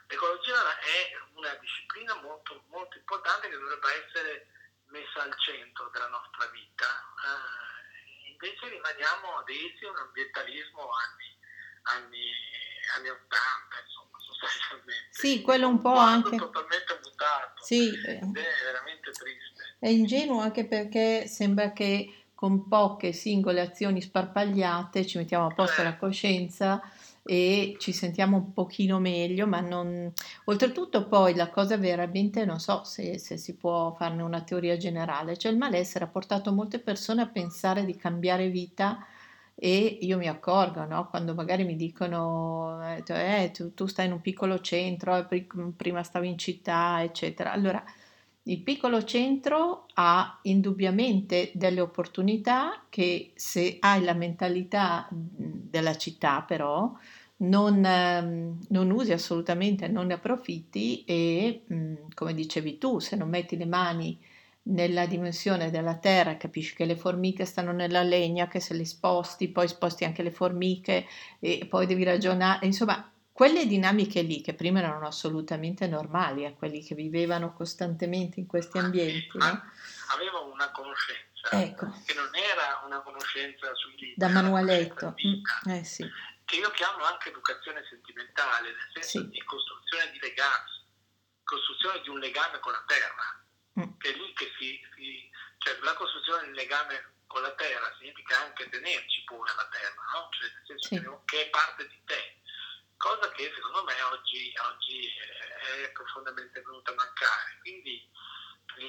l'ecologia 0.07 0.57
è 0.79 1.13
una 1.35 1.53
disciplina 1.61 2.15
molto, 2.21 2.63
molto 2.69 2.97
importante 2.97 3.49
che 3.49 3.57
dovrebbe 3.57 4.05
essere 4.05 4.47
messa 4.89 5.21
al 5.21 5.33
centro 5.37 5.89
della 5.93 6.09
nostra 6.09 6.47
vita. 6.47 6.89
Eh, 6.89 8.31
invece 8.33 8.67
rimaniamo 8.69 9.37
adesi 9.37 9.85
a 9.85 9.91
un 9.91 9.97
ambientalismo 9.97 10.89
anni, 10.89 11.29
anni, 12.01 12.25
anni 12.97 13.09
80, 13.09 13.29
insomma, 13.85 14.17
sostanzialmente. 14.17 15.13
Sì, 15.13 15.41
quello 15.41 15.67
un 15.67 15.81
po' 15.81 15.95
anche... 15.95 16.35
totalmente 16.35 16.99
mutato. 17.03 17.63
Sì. 17.63 17.93
Ed 17.93 18.37
è 18.37 18.63
veramente 18.65 19.11
triste. 19.11 19.75
È 19.77 19.87
ingenuo 19.87 20.41
anche 20.41 20.65
perché 20.65 21.27
sembra 21.27 21.73
che 21.73 22.22
con 22.43 22.67
poche 22.67 23.13
singole 23.13 23.61
azioni 23.61 24.01
sparpagliate 24.01 25.05
ci 25.05 25.17
mettiamo 25.17 25.45
a 25.45 25.53
posto 25.53 25.81
la 25.81 25.95
coscienza 25.95 26.81
e 27.23 27.77
ci 27.79 27.93
sentiamo 27.93 28.35
un 28.35 28.51
pochino 28.51 28.99
meglio, 28.99 29.47
ma 29.47 29.61
non... 29.61 30.11
Oltretutto 30.43 31.07
poi 31.07 31.35
la 31.35 31.49
cosa 31.49 31.77
veramente, 31.77 32.43
non 32.43 32.59
so 32.59 32.83
se, 32.83 33.17
se, 33.17 33.37
si 33.37 33.55
può 33.55 33.93
farne 33.93 34.23
una 34.23 34.41
teoria 34.41 34.75
generale, 34.75 35.37
cioè 35.37 35.53
il 35.53 35.57
malessere 35.57 36.03
ha 36.03 36.09
portato 36.09 36.51
molte 36.51 36.79
persone 36.79 37.21
a 37.21 37.29
pensare 37.29 37.85
di 37.85 37.95
cambiare 37.95 38.49
vita 38.49 39.07
e 39.55 39.99
io 40.01 40.17
mi 40.17 40.27
accorgo, 40.27 40.83
no? 40.83 41.07
quando 41.07 41.33
magari 41.33 41.63
mi 41.63 41.77
dicono, 41.77 42.77
eh, 42.85 43.03
eh 43.07 43.51
tu, 43.51 43.73
tu, 43.73 43.85
stai 43.85 44.07
in 44.07 44.11
un 44.11 44.19
piccolo 44.19 44.59
centro, 44.59 45.25
prima 45.77 46.03
stavi 46.03 46.27
in 46.27 46.37
città, 46.37 47.01
eccetera. 47.03 47.53
Allora, 47.53 47.81
il 48.43 48.61
piccolo 48.61 49.03
centro 49.03 49.85
ha 49.93 50.39
indubbiamente 50.43 51.51
delle 51.53 51.79
opportunità 51.79 52.85
che 52.89 53.31
se 53.35 53.77
hai 53.79 54.03
la 54.03 54.13
mentalità 54.13 55.07
della 55.11 55.95
città 55.95 56.41
però 56.41 56.91
non, 57.37 57.83
ehm, 57.83 58.59
non 58.69 58.91
usi 58.91 59.11
assolutamente, 59.13 59.87
non 59.87 60.07
ne 60.07 60.13
approfitti 60.13 61.03
e 61.05 61.63
come 62.13 62.33
dicevi 62.33 62.77
tu, 62.77 62.99
se 62.99 63.15
non 63.15 63.29
metti 63.29 63.57
le 63.57 63.65
mani 63.65 64.19
nella 64.65 65.05
dimensione 65.05 65.69
della 65.69 65.95
terra, 65.97 66.37
capisci 66.37 66.75
che 66.75 66.85
le 66.85 66.95
formiche 66.95 67.45
stanno 67.45 67.73
nella 67.73 68.01
legna, 68.03 68.47
che 68.47 68.59
se 68.61 68.73
le 68.73 68.85
sposti, 68.85 69.49
poi 69.49 69.67
sposti 69.67 70.05
anche 70.05 70.23
le 70.23 70.31
formiche 70.31 71.05
e 71.39 71.65
poi 71.69 71.85
devi 71.85 72.03
ragionare, 72.03 72.65
insomma 72.65 73.12
quelle 73.33 73.65
dinamiche 73.65 74.21
lì, 74.21 74.41
che 74.41 74.53
prima 74.53 74.77
erano 74.77 75.07
assolutamente 75.07 75.87
normali 75.87 76.45
a 76.45 76.53
quelli 76.53 76.85
che 76.85 76.93
vivevano 76.93 77.51
costantemente 77.51 78.39
in 78.39 78.45
questi 78.45 78.77
ambienti, 78.77 79.35
no? 79.39 79.71
avevano 80.13 80.51
una 80.53 80.69
conoscenza 80.71 81.49
ecco. 81.49 81.89
che 82.05 82.13
non 82.13 82.29
era 82.35 82.83
una 82.85 83.01
conoscenza 83.01 83.73
sui 83.73 83.95
libri, 83.97 84.13
da 84.15 84.27
manualetto, 84.27 85.15
mm, 85.17 85.71
eh, 85.71 85.83
sì. 85.83 86.07
che 86.45 86.55
io 86.57 86.69
chiamo 86.71 87.03
anche 87.05 87.29
educazione 87.29 87.83
sentimentale, 87.89 88.69
nel 88.69 88.89
senso 88.93 89.25
sì. 89.25 89.29
di 89.29 89.43
costruzione 89.45 90.11
di 90.11 90.19
legami, 90.19 90.69
costruzione 91.43 92.01
di 92.01 92.09
un 92.09 92.19
legame 92.19 92.59
con 92.59 92.71
la 92.71 92.83
terra, 92.85 93.43
mm. 93.79 93.97
che 93.97 94.09
è 94.09 94.13
lì 94.13 94.31
che 94.33 94.53
si, 94.59 94.79
si, 94.93 95.27
cioè 95.57 95.75
la 95.81 95.95
costruzione 95.95 96.43
di 96.43 96.49
un 96.49 96.55
legame 96.55 97.13
con 97.25 97.41
la 97.41 97.53
terra 97.55 97.91
significa 97.97 98.37
anche 98.45 98.69
tenerci 98.69 99.23
pure 99.25 99.51
la 99.55 99.67
terra, 99.73 100.01
no? 100.13 100.29
cioè 100.29 100.53
nel 100.53 100.65
senso 100.67 100.87
sì. 100.87 101.25
che 101.25 101.47
è 101.47 101.49
parte 101.49 101.87
di 101.87 101.99
te 102.05 102.41
cosa 103.03 103.29
che 103.31 103.51
secondo 103.53 103.83
me 103.83 104.01
oggi, 104.03 104.53
oggi 104.71 105.11
è 105.83 105.91
profondamente 105.91 106.61
venuta 106.61 106.91
a 106.91 106.95
mancare. 106.95 107.57
Quindi 107.59 108.09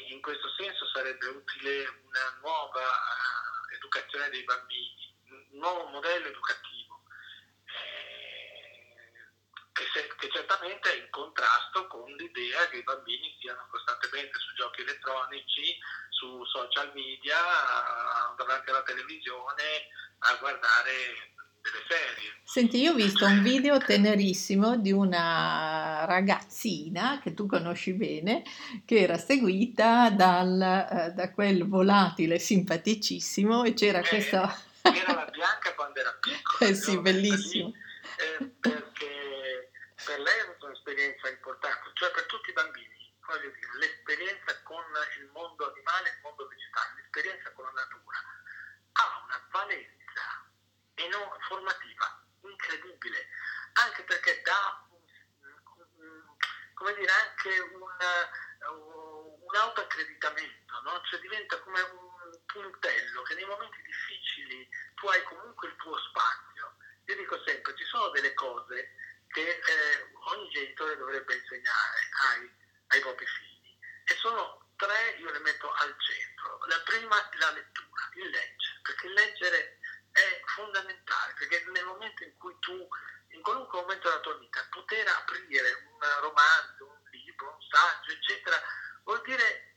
in 0.09 0.23
questo 0.23 0.49
senso 0.57 0.87
sarebbe 0.95 1.27
utile 1.27 1.89
una 2.07 2.39
nuova 2.41 2.81
uh, 2.81 3.75
educazione 3.75 4.31
dei 4.31 4.45
bambini, 4.45 5.17
un 5.31 5.59
nuovo 5.59 5.87
modello 5.87 6.29
educativo, 6.29 7.03
eh, 7.67 9.03
che, 9.73 9.85
se, 9.93 10.15
che, 10.15 10.31
certamente 10.31 10.93
è 10.93 10.97
in 10.97 11.11
contrasto 11.11 11.89
con 11.89 12.09
l'idea 12.13 12.69
che 12.69 12.77
i 12.77 12.85
bambini 12.85 13.37
siano 13.41 13.67
costantemente 13.69 14.39
su 14.39 14.55
giochi 14.55 14.83
elettronici, 14.83 15.77
su 16.11 16.45
social 16.45 16.93
media, 16.95 17.37
davanti 18.37 18.71
alla 18.71 18.85
televisione, 18.85 19.89
a 20.21 20.37
guardare 20.37 21.34
delle 21.65 21.85
serie. 21.89 22.33
Senti, 22.45 22.81
io 22.81 22.93
ho 22.93 22.95
visto 22.95 23.25
un 23.25 23.43
video 23.43 23.79
tenerissimo 23.79 24.77
di 24.77 24.93
una 24.93 26.05
ragazzina 26.05 27.19
che 27.23 27.33
tu 27.33 27.47
conosci 27.47 27.95
bene, 27.95 28.43
che 28.85 29.01
era 29.01 29.17
seguita 29.17 30.11
dal, 30.11 30.61
eh, 30.61 31.11
da 31.13 31.33
quel 31.33 31.67
volatile 31.67 32.39
simpaticissimo 32.39 33.65
e 33.65 33.73
c'era 33.73 34.01
eh, 34.01 34.09
questa... 34.09 34.55
Era 34.83 35.15
la 35.15 35.31
Bianca 35.33 35.75
quando 35.75 35.99
era 35.99 36.13
piccola. 36.21 36.71
Eh 36.71 36.75
sì, 36.75 37.01
bellissimo. 37.01 37.69
Lì, 37.69 37.75
eh, 37.75 38.45
perché 38.61 39.73
per 40.05 40.21
lei 40.21 40.39
è 40.39 40.45
stata 40.45 40.67
un'esperienza 40.67 41.29
importante, 41.31 41.91
cioè 41.95 42.11
per 42.13 42.27
tutti 42.27 42.51
i 42.51 42.53
bambini, 42.53 43.13
voglio 43.25 43.49
dire, 43.49 43.73
l'esperienza 43.81 44.53
con 44.63 44.85
il 45.19 45.31
mondo 45.33 45.73
animale, 45.73 46.13
il 46.13 46.21
mondo 46.23 46.47
vegetale, 46.47 47.01
l'esperienza 47.01 47.51
con 47.57 47.65
la 47.65 47.73
natura 47.73 48.21
ha 48.95 49.25
una 49.25 49.41
valenza 49.51 50.04
e 51.05 51.09
non 51.09 51.29
formativa, 51.49 52.25
incredibile, 52.43 53.29
anche 53.75 54.03
perché 54.05 54.41
dà 54.43 54.85
come 56.75 56.95
dire, 56.95 57.13
anche 57.13 57.61
un, 57.61 57.83
un 58.73 59.57
autoaccreditamento, 59.57 60.81
no? 60.83 61.01
cioè 61.05 61.21
diventa 61.21 61.59
come 61.61 61.81
un 61.81 62.41
puntello 62.47 63.23
che 63.23 63.35
nei 63.35 63.47
momenti 63.47 63.81
difficili 63.83 64.69
tu 64.95 65.07
hai 65.09 65.23
comunque 65.25 65.69
il 65.69 65.77
tuo 65.77 65.97
spazio. 65.99 66.77
Io 67.07 67.17
dico 67.17 67.43
sempre, 67.45 67.77
ci 67.77 67.85
sono 67.85 68.09
delle 68.11 68.35
cose 68.35 68.93
che 69.29 69.49
eh, 69.49 70.11
ogni 70.33 70.49
genitore 70.51 70.97
dovrebbe 70.97 71.35
insegnare 71.35 71.99
ai, 72.31 72.51
ai 72.89 73.01
propri 73.01 73.27
figli 73.27 73.79
e 74.05 74.15
sono 74.17 74.73
tre, 74.77 75.17
io 75.19 75.31
le 75.31 75.41
metto 75.41 75.71
al 75.71 75.95
centro. 76.01 76.59
La 76.67 76.81
prima 76.81 77.31
è 77.31 77.37
la 77.37 77.51
lettura, 77.53 78.11
il 78.15 78.29
leggere, 78.29 78.81
perché 78.83 79.07
il 79.07 79.13
leggere 79.13 79.79
fondamentale, 80.55 81.35
perché 81.35 81.65
nel 81.71 81.85
momento 81.85 82.25
in 82.25 82.37
cui 82.39 82.57
tu, 82.61 82.89
in 83.29 83.43
qualunque 83.43 83.81
momento 83.81 84.09
della 84.09 84.21
tua 84.21 84.37
vita, 84.39 84.65
poter 84.71 85.07
aprire 85.09 85.73
un 85.91 85.99
romanzo, 86.21 86.87
un 86.87 87.11
libro, 87.11 87.51
un 87.51 87.63
saggio, 87.69 88.13
eccetera, 88.13 88.61
vuol 89.05 89.21
dire 89.23 89.75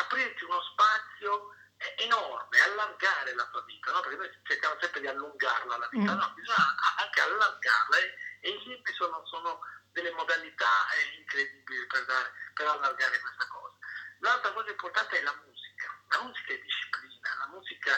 aprirti 0.00 0.44
uno 0.44 0.60
spazio 0.62 1.54
enorme, 1.96 2.60
allargare 2.60 3.34
la 3.34 3.46
tua 3.46 3.62
vita, 3.62 3.90
no? 3.92 4.00
perché 4.00 4.16
noi 4.16 4.30
cerchiamo 4.44 4.76
sempre 4.80 5.00
di 5.00 5.08
allungarla 5.08 5.76
la 5.78 5.88
vita, 5.90 6.12
mm. 6.12 6.18
no, 6.18 6.32
bisogna 6.34 6.74
anche 6.98 7.20
allargarla 7.20 7.96
e, 8.40 8.48
i 8.48 8.62
libri 8.64 8.92
sono, 8.94 9.24
sono, 9.26 9.60
delle 9.92 10.10
modalità 10.12 10.86
incredibili 11.18 11.86
per, 11.86 12.04
dare, 12.06 12.32
per 12.54 12.66
allargare 12.66 13.20
questa 13.20 13.46
cosa. 13.48 13.76
L'altra 14.20 14.52
cosa 14.52 14.70
importante 14.70 15.18
è 15.18 15.22
la 15.22 15.34
musica, 15.44 16.00
la 16.08 16.22
musica 16.22 16.52
è 16.52 16.58
disciplina, 16.60 17.34
la 17.38 17.46
musica 17.48 17.92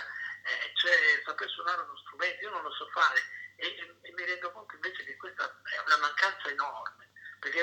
eh, 0.44 0.72
cioè 0.74 1.22
saper 1.24 1.48
suonare 1.48 1.82
uno 1.82 1.96
strumento, 1.98 2.44
io 2.44 2.50
non 2.50 2.62
lo 2.62 2.70
so 2.72 2.86
fare 2.92 3.20
e, 3.56 3.66
e, 3.66 3.96
e 4.02 4.12
mi 4.12 4.24
rendo 4.24 4.52
conto 4.52 4.74
invece 4.74 5.04
che 5.04 5.16
questa 5.16 5.44
è 5.44 5.78
una 5.86 5.98
mancanza 5.98 6.48
enorme, 6.48 7.10
perché 7.40 7.60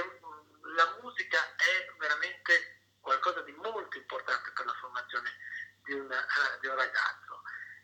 la 0.75 0.97
musica 1.01 1.55
è 1.55 1.93
veramente 1.97 2.81
qualcosa 2.99 3.41
di 3.41 3.51
molto 3.53 3.97
importante 3.97 4.51
per 4.51 4.65
la 4.65 4.73
formazione 4.79 5.29
di 5.83 5.93
un, 5.93 6.09
uh, 6.09 6.59
di 6.59 6.67
un 6.67 6.75
ragazzo. 6.75 7.41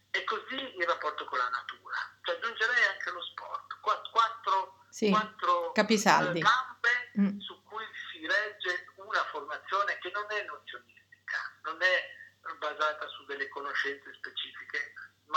E 0.10 0.24
così 0.24 0.77
il 0.77 0.86
rapporto 0.86 1.25
con 1.25 1.38
la 1.38 1.50
natura. 1.50 1.98
Cioè, 2.24 2.38
aggiungerei 2.38 2.84
anche 2.86 3.12
lo 3.12 3.22
sport. 3.22 3.80
Quattro, 3.82 4.12
quattro, 4.12 4.86
sì, 4.89 5.10
quattro 5.10 5.72
capisaldi. 5.74 6.39
gambe 6.39 7.12
mm. 7.20 7.39
su 7.39 7.62
cui 7.63 7.86
si 8.10 8.25
regge 8.25 8.88
una 8.96 9.24
formazione 9.25 9.98
che 10.00 10.10
non 10.12 10.25
è 10.30 10.44
nozionistica, 10.44 11.60
non 11.63 11.82
è 11.82 12.16
basata 12.60 13.08
su 13.10 13.25
delle 13.25 13.48
conoscenze 13.50 14.13
specifiche, 14.13 14.37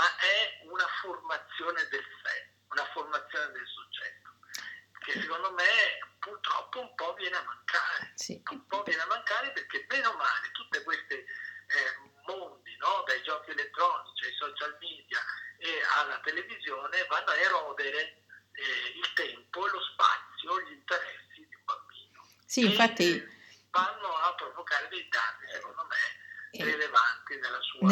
ma 0.00 0.16
è 0.16 0.64
una 0.64 0.86
formazione 1.02 1.86
del 1.90 2.04
sé, 2.24 2.52
una 2.72 2.86
formazione 2.92 3.52
del 3.52 3.66
soggetto, 3.68 4.30
che 5.04 5.20
secondo 5.20 5.52
me 5.52 6.08
purtroppo 6.18 6.80
un 6.80 6.94
po' 6.94 7.12
viene 7.14 7.36
a 7.36 7.44
mancare. 7.44 8.12
Sì. 8.14 8.42
Un 8.48 8.66
po' 8.66 8.82
viene 8.84 9.02
a 9.02 9.06
mancare 9.06 9.52
perché 9.52 9.84
bene 9.84 10.06
o 10.06 10.16
male 10.16 10.50
tutte 10.52 10.82
queste 10.84 11.16
eh, 11.16 11.26
mondi, 12.24 12.74
no? 12.78 13.04
dai 13.06 13.22
giochi 13.22 13.50
elettronici 13.50 14.24
ai 14.24 14.34
social 14.36 14.74
media 14.80 15.20
e 15.58 15.82
alla 15.96 16.18
televisione, 16.20 17.04
vanno 17.04 17.30
a 17.30 17.36
erodere 17.36 18.24
eh, 18.52 18.96
il 18.96 19.12
tempo, 19.12 19.66
lo 19.66 19.82
spazio, 19.82 20.62
gli 20.62 20.72
interessi 20.72 21.46
di 21.46 21.54
un 21.54 21.64
bambino. 21.64 22.26
Sì, 22.46 22.62
e, 22.62 22.66
infatti... 22.68 23.16
Eh, 23.16 23.38
vanno 23.68 24.16
a 24.16 24.34
provocare 24.34 24.88
dei 24.88 25.06
danni, 25.08 25.52
secondo 25.52 25.86
me, 25.86 26.64
rilevanti 26.64 27.38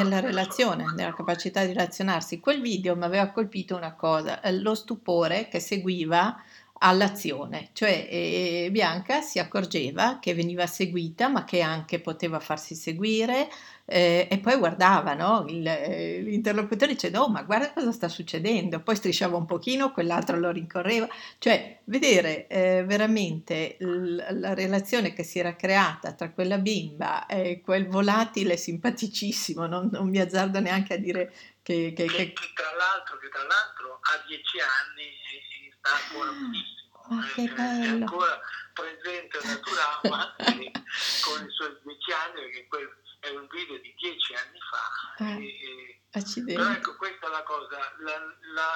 nella 0.03 0.21
relazione, 0.21 0.85
nella 0.95 1.15
capacità 1.15 1.65
di 1.65 1.73
relazionarsi. 1.73 2.41
Quel 2.41 2.61
video 2.61 2.97
mi 2.97 3.05
aveva 3.05 3.31
colpito 3.31 3.77
una 3.77 3.95
cosa, 3.95 4.41
eh, 4.41 4.53
lo 4.59 4.75
stupore 4.75 5.49
che 5.49 5.61
seguiva 5.61 6.37
all'azione, 6.79 7.71
cioè 7.73 8.07
eh, 8.11 8.69
Bianca 8.71 9.21
si 9.21 9.39
accorgeva 9.39 10.19
che 10.21 10.35
veniva 10.35 10.67
seguita 10.67 11.29
ma 11.29 11.45
che 11.45 11.61
anche 11.61 12.01
poteva 12.01 12.39
farsi 12.41 12.75
seguire 12.75 13.49
eh, 13.85 14.29
e 14.31 14.39
poi 14.39 14.57
guardava 14.59 15.15
no? 15.15 15.47
Il, 15.49 15.67
eh, 15.67 16.21
l'interlocutore 16.21 16.93
diceva 16.93 17.23
oh 17.23 17.29
ma 17.31 17.43
guarda 17.43 17.73
cosa 17.73 17.91
sta 17.91 18.09
succedendo, 18.09 18.81
poi 18.81 18.97
strisciava 18.97 19.37
un 19.37 19.47
pochino, 19.47 19.93
quell'altro 19.93 20.39
lo 20.39 20.51
rincorreva, 20.51 21.09
cioè 21.39 21.81
vedere 21.85 22.47
eh, 22.49 22.85
veramente 22.87 23.77
l- 23.81 24.39
la 24.39 24.53
relazione 24.53 25.15
che 25.15 25.23
si 25.23 25.39
era 25.39 25.57
creata 25.57 26.13
tra 26.13 26.31
quella 26.31 26.59
bimba 26.59 27.27
e 27.27 27.61
quel 27.63 27.89
volatile 27.89 28.57
simpaticissimo, 28.57 29.67
non, 29.67 29.89
non 29.91 30.09
mi 30.09 30.21
azzardo 30.21 30.61
neanche 30.61 30.95
a 30.95 30.99
dire 30.99 31.33
che... 31.63 31.93
che, 31.97 32.05
che... 32.05 32.15
che 32.15 32.33
tra, 32.55 32.77
l'altro, 32.77 33.19
che 33.19 33.29
tra 33.31 33.43
l'altro 33.43 33.99
a 34.01 34.25
dieci 34.27 34.59
anni 34.61 35.68
sta 35.89 35.95
ancora 35.95 36.31
benissimo, 36.31 37.07
ah, 37.09 37.25
eh, 37.37 37.55
è 37.55 37.89
ancora 37.89 38.41
presente 38.75 39.39
Naturama 39.43 40.37
con 41.25 41.47
i 41.47 41.51
suoi 41.51 41.79
dieci 41.83 42.13
anni, 42.13 42.41
perché 42.43 42.67
quel 42.69 42.97
è 43.21 43.29
un 43.31 43.49
video 43.51 43.79
di 43.79 43.95
dieci 43.97 44.35
anni 44.35 44.59
fa. 44.71 45.25
Eh, 45.25 45.43
e, 45.43 46.03
e, 46.11 46.45
però 46.45 46.71
ecco, 46.71 46.97
questa 46.97 47.27
è 47.27 47.31
la 47.31 47.43
cosa, 47.43 47.79
la, 47.99 48.19
la 48.53 48.73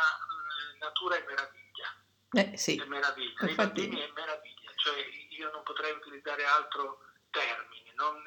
natura 0.80 1.16
è 1.16 1.24
meraviglia. 1.26 1.94
Eh, 2.32 2.56
sì. 2.56 2.76
È 2.76 2.84
meraviglia, 2.86 3.46
i 3.46 3.54
bambini 3.54 4.00
è 4.00 4.10
meraviglia, 4.14 4.70
cioè 4.76 5.04
io 5.28 5.50
non 5.52 5.62
potrei 5.62 5.92
utilizzare 5.92 6.44
altro 6.44 7.04
termine, 7.30 7.92
non, 7.94 8.22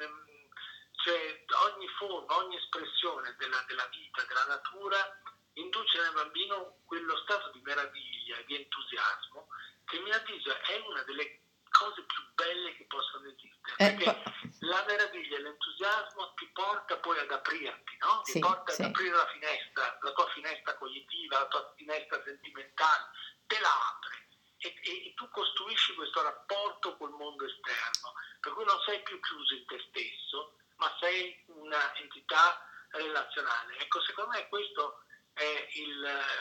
cioè 1.02 1.44
ogni 1.74 1.88
forma, 1.98 2.36
ogni 2.36 2.56
espressione 2.56 3.34
della, 3.38 3.62
della 3.66 3.88
vita, 3.90 4.24
della 4.26 4.46
natura 4.46 5.20
induce 5.56 6.00
nel 6.00 6.12
bambino 6.12 6.78
quello 6.84 7.16
stato 7.18 7.50
di 7.50 7.60
meraviglia 7.60 8.38
e 8.38 8.44
di 8.44 8.56
entusiasmo 8.56 9.48
che 9.84 9.98
a 9.98 10.00
mio 10.00 10.14
avviso 10.14 10.50
è 10.50 10.82
una 10.86 11.02
delle 11.02 11.40
cose 11.70 12.02
più 12.02 12.22
belle 12.34 12.74
che 12.76 12.84
possono 12.86 13.28
esistere. 13.28 13.76
Eh, 13.76 13.94
perché 13.94 14.22
la 14.60 14.84
meraviglia 14.86 15.36
e 15.36 15.40
l'entusiasmo 15.42 16.32
ti 16.34 16.46
porta 16.52 16.96
poi 16.98 17.18
ad 17.18 17.30
aprirti, 17.30 17.96
no? 18.00 18.22
ti 18.22 18.32
sì, 18.32 18.38
porta 18.38 18.72
sì. 18.72 18.82
ad 18.82 18.88
aprire 18.88 19.14
la 19.14 19.26
finestra, 19.26 19.98
la 20.00 20.12
tua 20.12 20.28
finestra 20.30 20.76
cognitiva, 20.76 21.38
la 21.38 21.48
tua 21.48 21.72
finestra 21.76 22.22
sentimentale, 22.24 23.10
te 23.46 23.58
la 23.60 23.88
apre. 23.88 24.24
E, 24.58 24.74
e, 24.82 25.06
e 25.08 25.14
tu 25.14 25.28
costruisci 25.28 25.94
questo 25.94 26.22
rapporto 26.22 26.96
col 26.96 27.10
mondo 27.10 27.44
esterno, 27.44 28.14
per 28.40 28.52
cui 28.52 28.64
non 28.64 28.80
sei 28.86 29.02
più 29.02 29.20
chiuso 29.20 29.54
in 29.54 29.66
te 29.66 29.78
stesso, 29.88 30.56
ma 30.76 30.94
sei 30.98 31.44
un'entità 31.48 32.66
relazionale. 32.88 33.78
Ecco, 33.78 34.00
secondo 34.02 34.30
me 34.30 34.48
questo 34.48 35.04
il, 35.44 36.00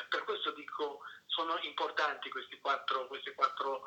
per 0.10 0.23
questo 0.23 0.51
dico 0.53 1.01
sono 1.25 1.58
importanti 1.63 2.29
questi 2.29 2.58
quattro, 2.60 3.08
questi 3.08 3.34
quattro, 3.34 3.84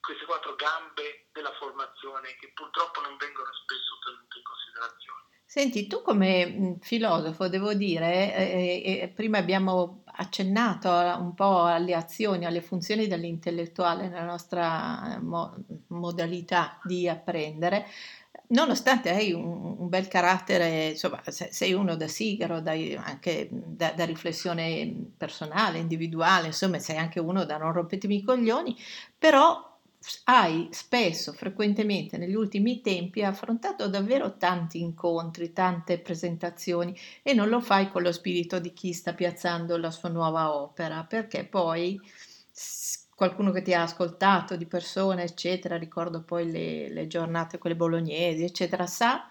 queste 0.00 0.24
quattro 0.24 0.54
gambe 0.56 1.28
della 1.32 1.52
formazione 1.58 2.34
che 2.40 2.50
purtroppo 2.54 3.00
non 3.02 3.16
vengono 3.16 3.50
spesso 3.54 3.98
tenute 4.04 4.38
in 4.38 4.44
considerazione. 4.44 5.22
Senti, 5.52 5.86
tu 5.86 6.00
come 6.00 6.78
filosofo, 6.80 7.46
devo 7.48 7.74
dire, 7.74 8.34
eh, 8.34 9.00
eh, 9.02 9.08
prima 9.08 9.36
abbiamo 9.36 10.02
accennato 10.06 10.88
un 10.88 11.34
po' 11.34 11.64
alle 11.64 11.94
azioni, 11.94 12.46
alle 12.46 12.62
funzioni 12.62 13.06
dell'intellettuale 13.06 14.08
nella 14.08 14.24
nostra 14.24 15.18
mo- 15.20 15.54
modalità 15.88 16.80
di 16.84 17.06
apprendere, 17.06 17.86
nonostante 18.52 19.10
hai 19.10 19.32
un, 19.32 19.76
un, 19.78 19.88
bel 19.88 20.08
carattere, 20.08 20.90
insomma, 20.90 21.20
sei 21.26 21.72
uno 21.72 21.96
da 21.96 22.08
sigaro, 22.08 22.60
dai, 22.60 22.94
anche 22.94 23.48
da, 23.50 23.92
da, 23.92 24.04
riflessione 24.04 24.92
personale, 25.16 25.78
individuale, 25.78 26.48
insomma, 26.48 26.78
sei 26.78 26.96
anche 26.96 27.20
uno 27.20 27.44
da 27.44 27.58
non 27.58 27.72
rompetemi 27.72 28.16
i 28.16 28.22
coglioni, 28.22 28.76
però 29.18 29.70
hai 30.24 30.68
spesso, 30.72 31.32
frequentemente 31.32 32.16
negli 32.16 32.34
ultimi 32.34 32.80
tempi 32.80 33.22
affrontato 33.22 33.88
davvero 33.88 34.36
tanti 34.36 34.80
incontri, 34.80 35.52
tante 35.52 35.98
presentazioni 35.98 36.96
e 37.22 37.34
non 37.34 37.48
lo 37.48 37.60
fai 37.60 37.90
con 37.90 38.02
lo 38.02 38.12
spirito 38.12 38.58
di 38.58 38.72
chi 38.72 38.92
sta 38.92 39.14
piazzando 39.14 39.76
la 39.76 39.90
sua 39.90 40.08
nuova 40.08 40.54
opera, 40.54 41.04
perché 41.04 41.44
poi 41.44 42.00
qualcuno 43.22 43.52
che 43.52 43.62
ti 43.62 43.72
ha 43.72 43.82
ascoltato 43.82 44.56
di 44.56 44.66
persone, 44.66 45.22
eccetera, 45.22 45.76
ricordo 45.76 46.24
poi 46.24 46.50
le, 46.50 46.88
le 46.88 47.06
giornate, 47.06 47.58
quelle 47.58 47.76
bolognesi, 47.76 48.42
eccetera, 48.42 48.84
sa 48.88 49.28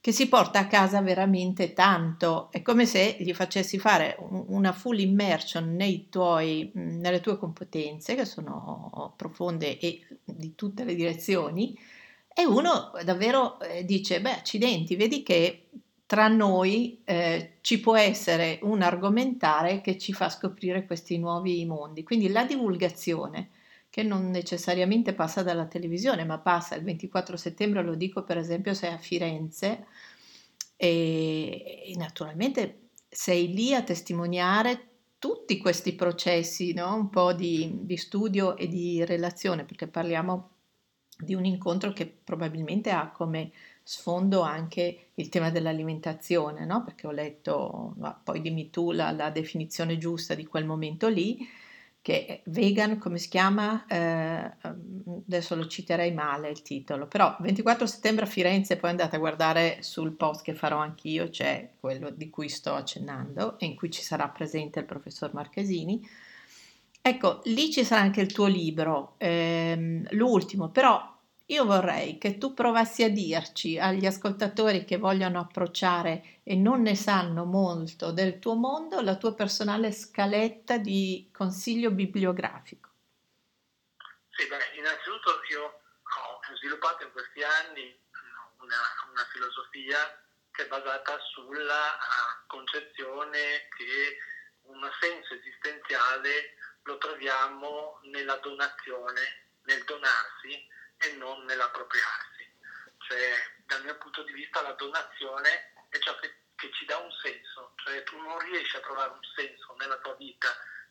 che 0.00 0.10
si 0.10 0.28
porta 0.28 0.58
a 0.58 0.66
casa 0.66 1.00
veramente 1.02 1.72
tanto. 1.72 2.48
È 2.50 2.62
come 2.62 2.84
se 2.84 3.16
gli 3.20 3.32
facessi 3.32 3.78
fare 3.78 4.16
una 4.18 4.72
full 4.72 4.98
immersion 4.98 5.76
tuoi, 6.08 6.72
nelle 6.74 7.20
tue 7.20 7.38
competenze, 7.38 8.16
che 8.16 8.24
sono 8.24 9.12
profonde 9.14 9.78
e 9.78 10.04
di 10.24 10.56
tutte 10.56 10.82
le 10.82 10.96
direzioni, 10.96 11.78
e 12.34 12.44
uno 12.44 12.90
davvero 13.04 13.60
eh, 13.60 13.84
dice, 13.84 14.20
beh, 14.20 14.32
accidenti, 14.32 14.96
vedi 14.96 15.22
che 15.22 15.68
tra 16.08 16.26
noi 16.26 17.02
eh, 17.04 17.58
ci 17.60 17.80
può 17.80 17.94
essere 17.94 18.60
un 18.62 18.80
argomentare 18.80 19.82
che 19.82 19.98
ci 19.98 20.14
fa 20.14 20.30
scoprire 20.30 20.86
questi 20.86 21.18
nuovi 21.18 21.62
mondi. 21.66 22.02
Quindi 22.02 22.30
la 22.30 22.46
divulgazione, 22.46 23.50
che 23.90 24.02
non 24.02 24.30
necessariamente 24.30 25.12
passa 25.12 25.42
dalla 25.42 25.66
televisione, 25.66 26.24
ma 26.24 26.38
passa 26.38 26.76
il 26.76 26.82
24 26.82 27.36
settembre, 27.36 27.82
lo 27.82 27.94
dico 27.94 28.24
per 28.24 28.38
esempio 28.38 28.72
sei 28.72 28.94
a 28.94 28.96
Firenze 28.96 29.84
e, 30.76 31.82
e 31.84 31.94
naturalmente 31.98 32.88
sei 33.06 33.52
lì 33.52 33.74
a 33.74 33.82
testimoniare 33.82 34.88
tutti 35.18 35.58
questi 35.58 35.92
processi, 35.92 36.72
no? 36.72 36.94
un 36.94 37.10
po' 37.10 37.34
di, 37.34 37.80
di 37.82 37.98
studio 37.98 38.56
e 38.56 38.66
di 38.66 39.04
relazione, 39.04 39.66
perché 39.66 39.86
parliamo 39.86 40.52
di 41.18 41.34
un 41.34 41.44
incontro 41.44 41.92
che 41.92 42.06
probabilmente 42.06 42.88
ha 42.88 43.10
come 43.10 43.50
sfondo 43.88 44.42
anche 44.42 45.12
il 45.14 45.30
tema 45.30 45.48
dell'alimentazione, 45.48 46.66
no? 46.66 46.84
perché 46.84 47.06
ho 47.06 47.10
letto, 47.10 47.94
poi 48.22 48.42
dimmi 48.42 48.68
tu 48.68 48.92
la, 48.92 49.12
la, 49.12 49.30
definizione 49.30 49.96
giusta 49.96 50.34
di 50.34 50.44
quel 50.44 50.66
momento 50.66 51.08
lì, 51.08 51.38
che 52.02 52.26
è 52.26 52.40
vegan, 52.50 52.98
come 52.98 53.16
si 53.16 53.30
chiama? 53.30 53.86
Eh, 53.86 54.52
adesso 54.60 55.54
lo 55.54 55.66
citerei 55.66 56.12
male 56.12 56.50
il 56.50 56.60
titolo, 56.60 57.06
però 57.06 57.34
24 57.40 57.86
settembre 57.86 58.26
a 58.26 58.28
Firenze, 58.28 58.76
poi 58.76 58.90
andate 58.90 59.16
a 59.16 59.20
guardare 59.20 59.78
sul 59.80 60.12
post 60.12 60.42
che 60.42 60.52
farò 60.52 60.80
anch'io, 60.80 61.30
c'è 61.30 61.70
quello 61.80 62.10
di 62.10 62.28
cui 62.28 62.50
sto 62.50 62.74
accennando 62.74 63.58
e 63.58 63.64
in 63.64 63.74
cui 63.74 63.90
ci 63.90 64.02
sarà 64.02 64.28
presente 64.28 64.80
il 64.80 64.84
professor 64.84 65.32
Marchesini. 65.32 66.06
Ecco, 67.00 67.40
lì 67.44 67.70
ci 67.72 67.84
sarà 67.84 68.02
anche 68.02 68.20
il 68.20 68.34
tuo 68.34 68.48
libro, 68.48 69.14
ehm, 69.16 70.08
l'ultimo, 70.10 70.68
però 70.68 71.16
io 71.50 71.64
vorrei 71.64 72.18
che 72.18 72.36
tu 72.36 72.52
provassi 72.52 73.02
a 73.04 73.08
dirci 73.08 73.78
agli 73.78 74.04
ascoltatori 74.04 74.84
che 74.84 74.98
vogliono 74.98 75.40
approcciare 75.40 76.40
e 76.44 76.56
non 76.56 76.82
ne 76.82 76.94
sanno 76.94 77.44
molto 77.44 78.12
del 78.12 78.38
tuo 78.38 78.54
mondo 78.54 79.00
la 79.00 79.16
tua 79.16 79.34
personale 79.34 79.92
scaletta 79.92 80.76
di 80.76 81.30
consiglio 81.32 81.90
bibliografico. 81.90 82.90
Sì, 84.28 84.46
beh, 84.46 84.76
innanzitutto 84.76 85.40
io 85.50 85.64
ho 85.64 86.56
sviluppato 86.56 87.04
in 87.04 87.12
questi 87.12 87.42
anni 87.42 87.98
una, 88.60 88.82
una 89.10 89.24
filosofia 89.32 89.96
che 90.50 90.64
è 90.64 90.68
basata 90.68 91.18
sulla 91.32 91.94
uh, 91.94 92.46
concezione 92.46 93.68
che 93.74 94.18
un 94.64 94.86
senso 95.00 95.32
esistenziale 95.32 96.56
lo 96.82 96.98
troviamo 96.98 98.00
nella 98.02 98.36
donazione, 98.36 99.48
nel 99.62 99.82
donarsi 99.84 100.76
e 100.98 101.12
non 101.14 101.44
nell'appropriarsi. 101.44 102.56
Cioè, 102.98 103.32
dal 103.66 103.82
mio 103.84 103.96
punto 103.98 104.22
di 104.22 104.32
vista 104.32 104.60
la 104.60 104.72
donazione 104.72 105.72
è 105.88 105.98
ciò 105.98 106.14
che, 106.18 106.42
che 106.56 106.70
ci 106.72 106.84
dà 106.84 106.96
un 106.98 107.12
senso, 107.22 107.72
cioè 107.76 108.02
tu 108.04 108.20
non 108.20 108.38
riesci 108.40 108.76
a 108.76 108.80
trovare 108.80 109.12
un 109.12 109.24
senso 109.34 109.74
nella 109.78 109.96
tua 109.98 110.14
vita 110.14 110.48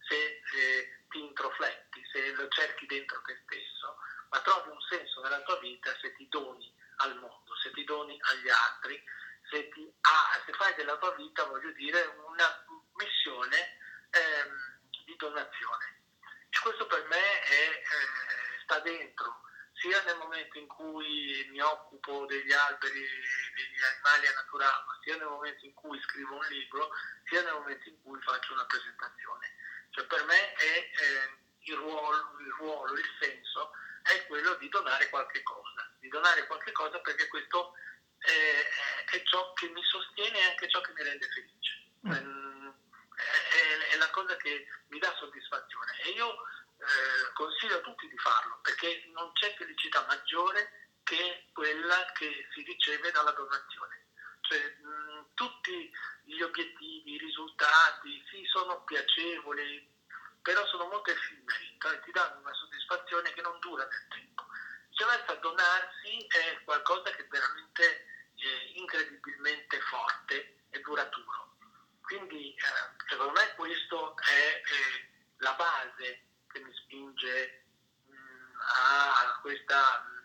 se 0.08 0.41
eh, 0.56 1.04
ti 1.10 1.20
introfletti, 1.20 2.04
se 2.12 2.32
lo 2.34 2.48
cerchi 2.48 2.86
dentro 2.86 3.22
te 3.22 3.39
stesso, 3.43 3.98
ma 4.30 4.39
trovi 4.41 4.70
un 4.70 4.82
senso 4.89 5.22
nella 5.22 5.41
tua 5.41 5.60
vita 5.60 5.96
se 6.00 6.15
ti 6.15 6.28
doni 6.30 6.74
al 6.98 7.17
mondo, 7.20 7.56
se 7.58 7.72
ti 7.72 7.84
doni 7.84 8.17
agli 8.20 8.50
altri, 8.50 9.04
se, 9.50 9.70
ti, 9.70 9.91
ah, 10.02 10.41
se 10.46 10.54
fai 10.54 10.74
della 10.76 10.98
tua 10.98 11.13
vita, 11.15 11.43
voglio 11.43 11.72
dire, 11.72 12.06
una 12.26 12.65
missione 12.93 13.78
ehm, 14.10 14.80
di 15.06 15.15
donazione. 15.17 16.02
E 16.50 16.60
questo 16.62 16.88
per 16.88 17.06
me 17.08 17.41
è, 17.41 17.70
eh, 17.70 18.62
sta 18.63 18.80
dentro 18.80 19.41
sia 19.80 20.02
nel 20.04 20.18
momento 20.18 20.58
in 20.58 20.68
cui 20.68 21.46
mi 21.50 21.60
occupo 21.60 22.26
degli 22.26 22.52
alberi, 22.52 23.00
degli 23.00 23.84
animali 23.94 24.28
a 24.28 24.34
natura, 24.34 24.86
sia 25.04 25.18
nel 25.18 25.28
momento 25.28 25.66
in 25.66 25.74
cui 25.74 26.00
scrivo 26.02 26.36
un 26.36 26.46
libro, 26.48 26.90
sia 27.26 27.44
nel 27.44 27.54
momento 27.54 27.90
in 27.90 28.02
cui 28.02 28.20
faccio 28.22 28.54
una 28.54 28.66
presentazione. 28.66 29.56
Cioè 29.92 30.06
per 30.06 30.26
me 30.26 30.54
è 30.54 30.78
eh, 30.78 31.38
il, 31.72 31.76
ruolo, 31.76 32.36
il 32.40 32.52
ruolo, 32.58 32.94
il 32.94 33.18
senso 33.20 33.72
è 34.04 34.26
quello 34.28 34.56
di 34.56 34.70
donare 34.70 35.10
qualche 35.10 35.44
cosa, 35.44 35.92
di 36.00 36.08
donare 36.08 36.48
qualche 36.48 36.72
cosa 36.72 37.00
perché 37.00 37.28
questo 37.28 37.74
è, 38.20 39.16
è 39.16 39.24
ciò 39.24 39.54
che 39.54 39.68
mi 39.70 39.84
sostiene 39.84 40.40
e 40.40 40.50
anche 40.50 40.70
ciò 40.70 40.82
che 40.82 40.94
mi 40.94 41.04
rende 41.04 41.28
felice. 41.28 41.86
Mm. 42.08 42.12
È, 42.12 43.94
è 43.94 43.98
la 43.98 44.10
cosa 44.12 44.36
che 44.38 44.68
mi 44.88 45.00
dà 45.00 45.13
soddisfazione 45.18 46.02
e 46.04 46.10
io 46.12 46.36
eh, 46.78 47.34
consiglio 47.34 47.78
a 47.78 47.82
tutti 47.82 48.08
di 48.08 48.18
farlo 48.18 48.60
perché 48.62 49.10
non 49.13 49.32
c'è 49.34 49.56
felicità 49.56 50.06
maggiore 50.08 50.90
che 51.04 51.48
quella 51.54 52.12
che 52.13 52.48
si 52.54 52.62
riceve 52.63 53.12
dalla 53.12 53.32
donazione. 53.32 54.06
Cioè, 54.42 54.60
mh, 54.60 55.34
tutti 55.34 55.92
gli 56.24 56.42
obiettivi, 56.42 57.13
i 57.13 57.18
risultati, 57.18 58.24
sì, 58.30 58.44
sono 58.46 58.84
piacevoli, 58.84 59.96
però 60.42 60.66
sono 60.68 60.88
molto 60.88 61.12
effimeri, 61.12 61.76
cioè 61.80 62.00
ti 62.02 62.12
danno 62.12 62.40
una 62.40 62.54
soddisfazione 62.54 63.34
che 63.34 63.42
non 63.42 63.58
dura 63.60 63.86
nel 63.86 64.08
tempo. 64.10 64.46
Viceversa, 64.90 65.34
donarsi 65.36 66.28
è 66.28 66.62
qualcosa 66.63 67.10
che 67.12 67.24
è 67.24 67.28
veramente 67.28 68.06
eh, 68.36 68.72
incredibilmente 68.76 69.80
forte 69.82 70.63
e 70.70 70.80
duraturo. 70.82 71.56
Quindi, 72.02 72.54
eh, 72.54 73.08
secondo 73.08 73.34
me, 73.34 73.54
questo 73.56 74.16
è 74.18 74.62
eh, 74.63 75.10
la 75.38 75.54
base 75.54 76.22
che 76.47 76.60
mi 76.60 76.73
spinge 76.73 77.63
mh, 78.05 78.13
mm, 78.13 78.60
a 78.60 79.39
questa 79.41 79.77
mh, 79.77 80.12
mm, 80.12 80.23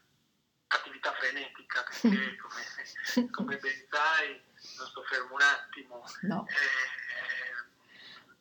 attività 0.69 1.13
frenetica, 1.15 1.83
perché 1.83 2.37
come, 2.37 3.31
come, 3.31 3.57
ben 3.59 3.87
sai, 3.91 4.43
non 4.79 4.87
sto 4.89 5.03
fermo 5.05 5.35
un 5.35 5.43
attimo, 5.43 6.05
no. 6.23 6.47
eh, 6.49 7.53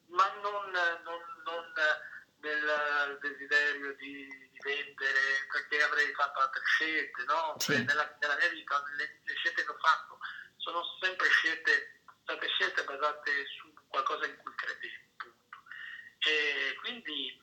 ma 0.08 0.28
non, 0.42 0.72
non, 0.72 1.22
non 1.46 1.74
nel 2.42 3.18
desiderio 3.22 3.96
di, 3.96 4.28
di, 4.28 4.60
vendere, 4.62 5.48
perché 5.52 5.82
avrei 5.84 6.14
fatto 6.14 6.40
altre 6.40 6.62
scelte, 6.66 7.24
no? 7.24 7.56
Sì. 7.58 7.74
Cioè, 7.74 7.84
nella, 7.84 8.18
nella, 8.20 8.36
mia 8.36 8.50
vita 8.50 8.84
le, 8.98 9.22
le, 9.24 9.34
scelte 9.36 9.64
che 9.64 9.72
ho 9.72 9.78
fatto 9.78 10.20
sono 10.58 10.84
sempre 11.00 11.28
scelte, 11.30 12.02
state 12.22 12.48
scelte 12.48 12.84
basate 12.84 13.46
su 13.58 13.74
qualcosa 13.88 14.26
in 14.26 14.38
cui 14.38 14.54
credevo. 14.56 15.10
E 16.20 16.76
quindi 16.82 17.41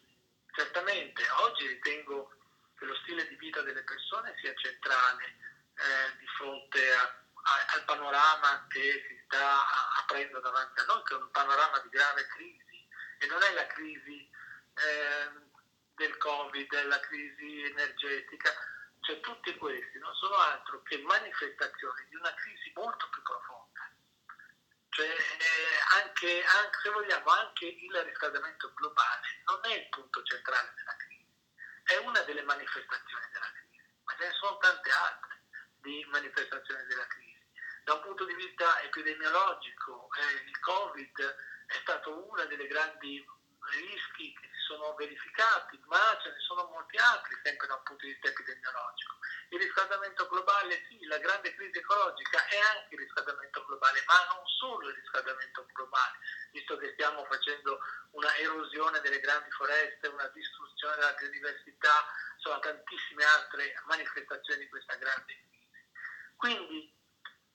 Certamente 0.59 1.23
oggi 1.47 1.68
ritengo 1.68 2.35
che 2.77 2.85
lo 2.85 2.97
stile 2.97 3.29
di 3.29 3.37
vita 3.37 3.62
delle 3.62 3.85
persone 3.85 4.35
sia 4.40 4.53
centrale 4.57 5.25
eh, 5.25 6.18
di 6.18 6.27
fronte 6.37 6.94
a, 6.94 7.03
a, 7.05 7.75
al 7.75 7.85
panorama 7.85 8.66
che 8.66 9.05
si 9.07 9.23
sta 9.25 9.62
aprendo 9.99 10.40
davanti 10.40 10.81
a 10.81 10.85
noi, 10.87 11.05
che 11.05 11.14
è 11.14 11.16
un 11.16 11.31
panorama 11.31 11.79
di 11.79 11.88
grave 11.90 12.27
crisi 12.27 12.88
e 13.18 13.27
non 13.27 13.40
è 13.40 13.53
la 13.53 13.68
crisi 13.68 14.29
eh, 14.75 15.31
del 15.94 16.16
Covid, 16.16 16.75
è 16.75 16.83
la 16.87 17.01
crisi 17.07 17.62
energetica, 17.62 18.53
cioè 19.03 19.21
tutti 19.21 19.57
questi 19.59 19.99
non 19.99 20.12
sono 20.16 20.38
altro 20.38 20.83
che 20.83 20.99
manifestazioni 20.99 22.05
di 22.09 22.16
una 22.16 22.35
crisi 22.35 22.73
molto 22.75 23.09
più 23.11 23.23
profonda. 23.23 23.58
Cioè, 24.99 25.07
eh, 25.07 26.03
anche, 26.03 26.43
anche, 26.43 26.79
se 26.83 26.91
vogliamo, 26.91 27.31
anche 27.31 27.67
il 27.67 28.03
riscaldamento 28.03 28.73
globale 28.75 29.43
non 29.47 29.61
è 29.63 29.77
il 29.77 29.89
punto 29.91 30.21
centrale 30.25 30.73
della 30.75 30.97
crisi, 30.97 31.25
è 31.85 31.97
una 31.99 32.21
delle 32.23 32.43
manifestazioni 32.43 33.25
della 33.31 33.47
crisi, 33.53 33.79
ma 34.03 34.17
ce 34.19 34.27
ne 34.27 34.33
sono 34.33 34.59
tante 34.59 34.91
altre 34.91 35.43
di 35.83 36.05
manifestazioni 36.11 36.85
della 36.87 37.07
crisi. 37.07 37.47
Da 37.85 37.95
un 37.95 38.01
punto 38.01 38.25
di 38.25 38.35
vista 38.35 38.81
epidemiologico, 38.83 40.09
eh, 40.19 40.43
il 40.51 40.59
Covid 40.59 41.37
è 41.67 41.79
stato 41.81 42.27
uno 42.27 42.45
dei 42.47 42.67
grandi 42.67 43.25
rischi 43.71 44.35
che 44.35 44.51
sono 44.69 44.95
verificati, 44.95 45.81
ma 45.87 46.19
ce 46.21 46.29
ne 46.29 46.41
sono 46.41 46.69
molti 46.69 46.99
altri 46.99 47.41
sempre 47.43 47.67
da 47.67 47.75
un 47.75 47.83
punto 47.85 48.05
di 48.05 48.13
vista 48.13 48.29
epidemiologico. 48.29 49.17
Il 49.49 49.61
riscaldamento 49.61 50.29
globale, 50.29 50.85
sì, 50.89 51.03
la 51.07 51.17
grande 51.17 51.55
crisi 51.55 51.79
ecologica 51.79 52.45
è 52.45 52.59
anche 52.59 52.95
il 52.95 53.01
riscaldamento 53.01 53.65
globale, 53.65 54.05
ma 54.07 54.27
non 54.35 54.47
solo 54.47 54.89
il 54.89 54.95
riscaldamento 54.95 55.67
globale, 55.73 56.19
visto 56.53 56.77
che 56.77 56.93
stiamo 56.93 57.25
facendo 57.25 57.81
una 58.13 58.37
erosione 58.37 59.01
delle 59.01 59.21
grandi 59.21 59.51
foreste, 59.53 60.09
una 60.09 60.29
distruzione 60.29 60.97
della 60.97 61.15
biodiversità, 61.15 62.05
sono 62.37 62.59
tantissime 62.61 63.25
altre 63.25 63.73
manifestazioni 63.87 64.61
di 64.61 64.69
questa 64.69 64.97
grande 64.97 65.33
crisi. 65.33 65.91
Quindi, 66.37 66.95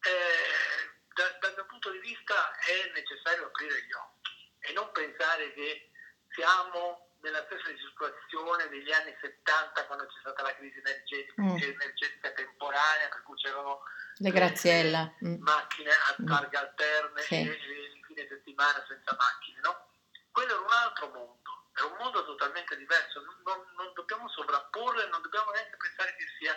eh, 0.02 0.92
da, 1.14 1.30
dal 1.40 1.54
mio 1.54 1.66
punto 1.68 1.92
di 1.92 2.00
vista 2.00 2.58
è 2.58 2.92
necessario 2.96 3.46
aprire 3.46 3.86
gli 3.86 3.94
occhi 3.94 4.52
e 4.66 4.74
non 4.74 4.92
pensare 4.92 5.54
che 5.54 5.93
siamo 6.34 7.14
nella 7.22 7.46
stessa 7.46 7.72
situazione 7.78 8.68
degli 8.68 8.92
anni 8.92 9.16
70 9.22 9.86
quando 9.86 10.06
c'è 10.06 10.20
stata 10.20 10.42
la 10.44 10.56
crisi 10.56 10.78
energetica, 10.78 11.42
mm. 11.42 11.56
energetica 11.56 12.32
temporanea 12.32 13.08
per 13.08 13.24
cui 13.24 13.38
c'erano 13.38 13.82
le 14.18 14.32
graziella 14.32 15.14
mm. 15.24 15.42
macchine 15.42 15.90
a 15.90 16.16
mm. 16.22 16.26
targhe 16.28 16.58
alterne 16.58 17.22
sì. 17.22 17.36
e, 17.36 17.48
e 17.48 17.94
il 17.96 18.04
fine 18.06 18.28
settimana 18.28 18.84
senza 18.88 19.16
macchine 19.16 19.60
no? 19.62 19.88
quello 20.32 20.52
era 20.52 20.62
un 20.62 20.74
altro 20.74 21.08
mondo 21.14 21.52
era 21.74 21.88
un 21.88 21.96
mondo 21.98 22.26
totalmente 22.26 22.76
diverso 22.76 23.22
non, 23.22 23.40
non, 23.46 23.66
non 23.78 23.94
dobbiamo 23.94 24.28
sovrapporlo 24.28 25.02
e 25.02 25.08
non 25.08 25.22
dobbiamo 25.22 25.52
neanche 25.52 25.78
pensare 25.78 26.16
che 26.18 26.26
sia 26.38 26.56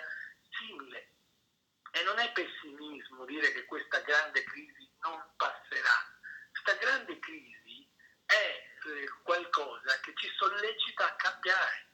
simile 0.51 1.15
e 1.93 2.03
non 2.03 2.19
è 2.19 2.33
pessimismo 2.33 3.25
dire 3.25 3.53
che 3.53 3.65
questa 3.67 4.01
grande 4.01 4.43
crisi 4.43 4.91
non 5.03 5.23
passerà 5.37 5.95
questa 6.51 6.75
grande 6.83 7.19
crisi 7.21 7.89
è 8.27 8.66
qualcosa 9.23 9.99
che 10.01 10.13
ci 10.17 10.29
sollecita 10.37 11.07
a 11.07 11.15
cambiare, 11.17 11.87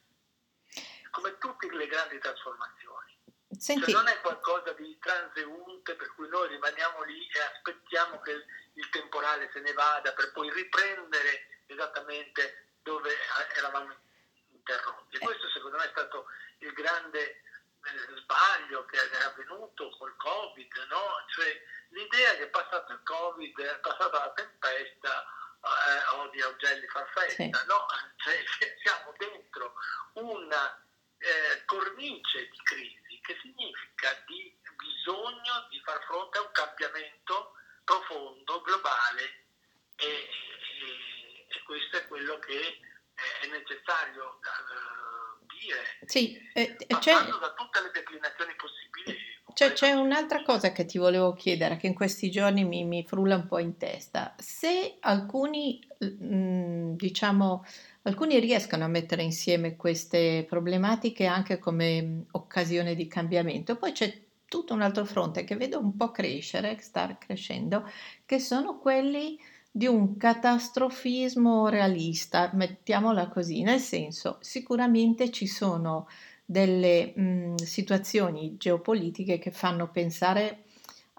come 1.10 1.38
tutte 1.38 1.70
le 1.72 1.86
grandi 1.86 2.18
trasformazioni. 2.18 3.20
Senti. 3.58 3.90
Cioè 3.90 3.92
non 3.92 4.08
è 4.08 4.20
qualcosa 4.20 4.72
di 4.72 4.98
transeunte 4.98 5.94
per 5.94 6.14
cui 6.14 6.28
noi 6.28 6.48
rimaniamo 6.48 7.02
lì 7.02 7.28
e 7.28 7.40
aspettiamo 7.40 8.20
che 8.20 8.32
il 8.74 8.88
temporale 8.88 9.50
se 9.52 9.60
ne 9.60 9.72
vada 9.74 10.12
per 10.14 10.32
poi 10.32 10.50
riprendere 10.50 11.62
esattamente 11.66 12.68
dove 12.82 13.14
eravamo 13.56 13.94
interrotti. 14.48 15.16
E 15.16 15.18
questo 15.18 15.48
secondo 15.50 15.76
me 15.76 15.84
è 15.84 15.90
stato 15.90 16.26
il 16.58 16.72
grande 16.72 17.20
eh, 17.20 18.20
sbaglio 18.20 18.84
che 18.86 18.96
è 18.96 19.22
avvenuto 19.24 19.90
col 19.98 20.16
Covid, 20.16 20.72
no? 20.88 21.24
cioè 21.34 21.62
l'idea 21.90 22.34
che 22.36 22.44
è 22.44 22.48
passato 22.48 22.92
il 22.92 23.02
Covid, 23.02 23.60
è 23.60 23.78
passata 23.80 24.18
la 24.18 24.32
tempesta, 24.32 25.26
eh, 25.62 26.16
odia 26.16 26.46
Augelli 26.46 26.86
fa 26.88 27.04
festa, 27.14 27.42
sì. 27.42 27.50
no? 27.66 27.86
Cioè, 28.22 28.44
siamo 28.82 29.12
dentro 29.18 29.74
una 30.14 30.84
eh, 31.18 31.64
cornice 31.64 32.48
di 32.48 32.58
crisi 32.62 33.20
che 33.22 33.36
significa 33.40 34.22
di 34.26 34.56
bisogno 34.76 35.66
di 35.70 35.80
far 35.84 36.02
fronte 36.04 36.38
a 36.38 36.42
un 36.42 36.52
cambiamento 36.52 37.54
profondo, 37.84 38.60
globale 38.62 39.46
e, 39.96 40.06
e, 40.06 41.46
e 41.48 41.62
questo 41.64 41.96
è 41.96 42.06
quello 42.06 42.38
che 42.38 42.80
è 43.40 43.46
necessario 43.46 44.38
uh, 44.40 45.46
dire, 45.46 45.98
sì, 46.06 46.50
eh, 46.54 46.76
passando 46.88 47.38
da 47.38 47.52
tutte 47.54 47.80
le 47.82 47.90
declinazioni 47.90 48.54
possibili. 48.56 49.31
C'è, 49.54 49.72
c'è, 49.72 49.92
un'altra 49.92 50.42
cosa 50.42 50.72
che 50.72 50.84
ti 50.84 50.98
volevo 50.98 51.32
chiedere, 51.34 51.76
che 51.76 51.86
in 51.86 51.94
questi 51.94 52.30
giorni 52.30 52.64
mi, 52.64 52.84
mi 52.84 53.04
frulla 53.04 53.36
un 53.36 53.46
po' 53.46 53.58
in 53.58 53.76
testa. 53.76 54.34
Se 54.38 54.96
alcuni, 55.00 55.80
mh, 55.98 56.06
mm, 56.24 56.92
diciamo, 56.94 57.64
alcuni 58.02 58.38
riescono 58.40 58.84
a 58.84 58.88
mettere 58.88 59.22
insieme 59.22 59.76
queste 59.76 60.46
problematiche 60.48 61.26
anche 61.26 61.58
come 61.58 62.02
mm, 62.02 62.20
occasione 62.32 62.94
di 62.94 63.06
cambiamento, 63.06 63.76
poi 63.76 63.92
c'è 63.92 64.12
tutto 64.46 64.74
un 64.74 64.82
altro 64.82 65.04
fronte 65.04 65.44
che 65.44 65.56
vedo 65.56 65.78
un 65.78 65.96
po' 65.96 66.10
crescere, 66.10 66.78
sta 66.80 67.16
crescendo, 67.18 67.88
che 68.26 68.38
sono 68.38 68.78
quelli 68.78 69.38
di 69.74 69.86
un 69.86 70.18
catastrofismo 70.18 71.68
realista, 71.68 72.50
mettiamola 72.52 73.28
così, 73.28 73.62
nel 73.62 73.80
senso 73.80 74.36
sicuramente 74.40 75.30
ci 75.30 75.46
sono 75.46 76.06
delle 76.44 77.12
mh, 77.16 77.54
situazioni 77.56 78.56
geopolitiche 78.56 79.38
che 79.38 79.50
fanno 79.50 79.90
pensare 79.90 80.64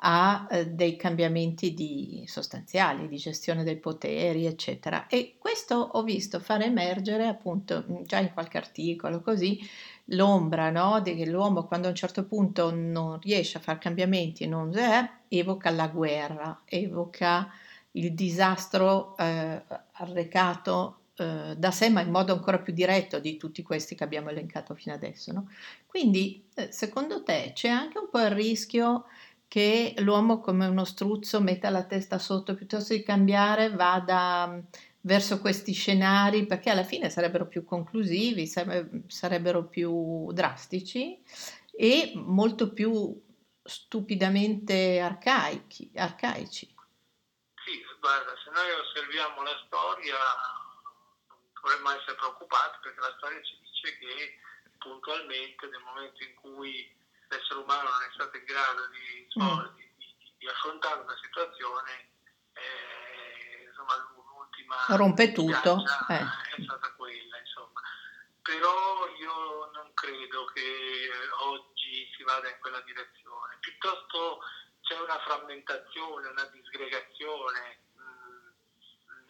a 0.06 0.48
eh, 0.50 0.68
dei 0.68 0.96
cambiamenti 0.96 1.74
di, 1.74 2.24
sostanziali 2.28 3.08
di 3.08 3.18
gestione 3.18 3.64
dei 3.64 3.78
poteri, 3.78 4.46
eccetera. 4.46 5.08
E 5.08 5.36
questo 5.40 5.76
ho 5.76 6.04
visto 6.04 6.40
far 6.40 6.62
emergere 6.62 7.28
appunto 7.28 7.86
già 8.04 8.20
in 8.20 8.34
qualche 8.34 8.58
articolo 8.58 9.22
così 9.22 9.60
l'ombra 10.08 10.70
no? 10.70 11.00
dell'uomo 11.02 11.66
quando 11.66 11.88
a 11.88 11.92
un 11.92 11.96
certo 11.96 12.26
punto 12.26 12.74
non 12.74 13.20
riesce 13.20 13.58
a 13.58 13.62
fare 13.62 13.80
cambiamenti, 13.80 14.46
non 14.48 14.78
è, 14.78 15.10
evoca 15.30 15.70
la 15.70 15.88
guerra, 15.88 16.64
evoca 16.66 17.50
il 17.92 18.14
disastro 18.14 19.16
eh, 19.18 19.64
arrecato 19.94 20.98
eh, 21.16 21.54
da 21.56 21.72
sé, 21.72 21.90
ma 21.90 22.02
in 22.02 22.10
modo 22.10 22.34
ancora 22.34 22.60
più 22.60 22.74
diretto 22.74 23.20
di 23.20 23.38
tutti 23.38 23.62
questi 23.62 23.96
che 23.96 24.04
abbiamo 24.04 24.30
elencato 24.30 24.74
fino 24.76 24.96
adesso. 24.96 25.32
No? 25.32 25.50
Quindi, 25.86 26.48
eh, 26.56 26.72
secondo 26.72 27.24
te, 27.24 27.52
c'è 27.54 27.70
anche 27.70 28.00
un 28.00 28.10
po' 28.10 28.20
il 28.22 28.32
rischio 28.32 29.06
che 29.48 29.94
l'uomo 30.00 30.40
come 30.40 30.66
uno 30.66 30.84
struzzo 30.84 31.40
metta 31.40 31.70
la 31.70 31.84
testa 31.84 32.18
sotto 32.18 32.56
piuttosto 32.56 32.94
di 32.94 33.04
cambiare, 33.04 33.70
vada 33.70 34.60
verso 35.02 35.40
questi 35.40 35.74
scenari 35.74 36.46
perché 36.46 36.70
alla 36.70 36.84
fine 36.84 37.10
sarebbero 37.10 37.48
più 37.48 37.64
conclusivi, 37.64 38.48
sarebbero 38.48 39.66
più 39.66 40.32
drastici 40.32 41.22
e 41.76 42.14
molto 42.16 42.74
più 42.74 43.22
stupidamente 43.62 45.00
arcaici. 45.00 45.92
arcaici. 45.96 46.74
Sì, 47.64 47.82
guarda, 48.00 48.32
se 48.44 48.50
noi 48.50 48.72
osserviamo 48.72 49.44
la 49.44 49.56
storia 49.68 50.16
dovremmo 51.64 51.92
essere 51.92 52.16
preoccupati 52.16 52.78
perché 52.82 53.00
la 53.00 53.16
storia 53.16 53.42
ci 53.42 53.58
dice 53.64 53.98
che 53.98 54.40
puntualmente 54.78 55.68
nel 55.68 55.80
momento 55.80 56.22
in 56.24 56.36
cui 56.36 56.92
l'essere 57.30 57.60
umano 57.60 57.90
non 57.90 58.04
è 58.04 58.12
stato 58.14 58.36
in 58.36 58.44
grado 58.44 58.88
di, 58.92 59.28
mm. 59.40 59.76
di, 59.76 59.90
di, 59.96 60.34
di 60.38 60.48
affrontare 60.48 61.00
una 61.00 61.16
situazione, 61.24 62.10
eh, 62.52 63.64
insomma, 63.70 63.96
l'ultima 64.12 64.76
rompe 64.90 65.32
tutto 65.32 65.84
eh. 66.10 66.20
è 66.20 66.62
stata 66.62 66.92
quella, 67.00 67.38
insomma. 67.40 67.82
Però 68.42 69.08
io 69.18 69.72
non 69.72 69.94
credo 69.94 70.44
che 70.52 71.10
oggi 71.48 72.12
si 72.14 72.24
vada 72.24 72.50
in 72.50 72.60
quella 72.60 72.82
direzione, 72.82 73.58
piuttosto 73.62 74.44
c'è 74.82 75.00
una 75.00 75.18
frammentazione, 75.20 76.28
una 76.28 76.46
disgregazione 76.52 77.80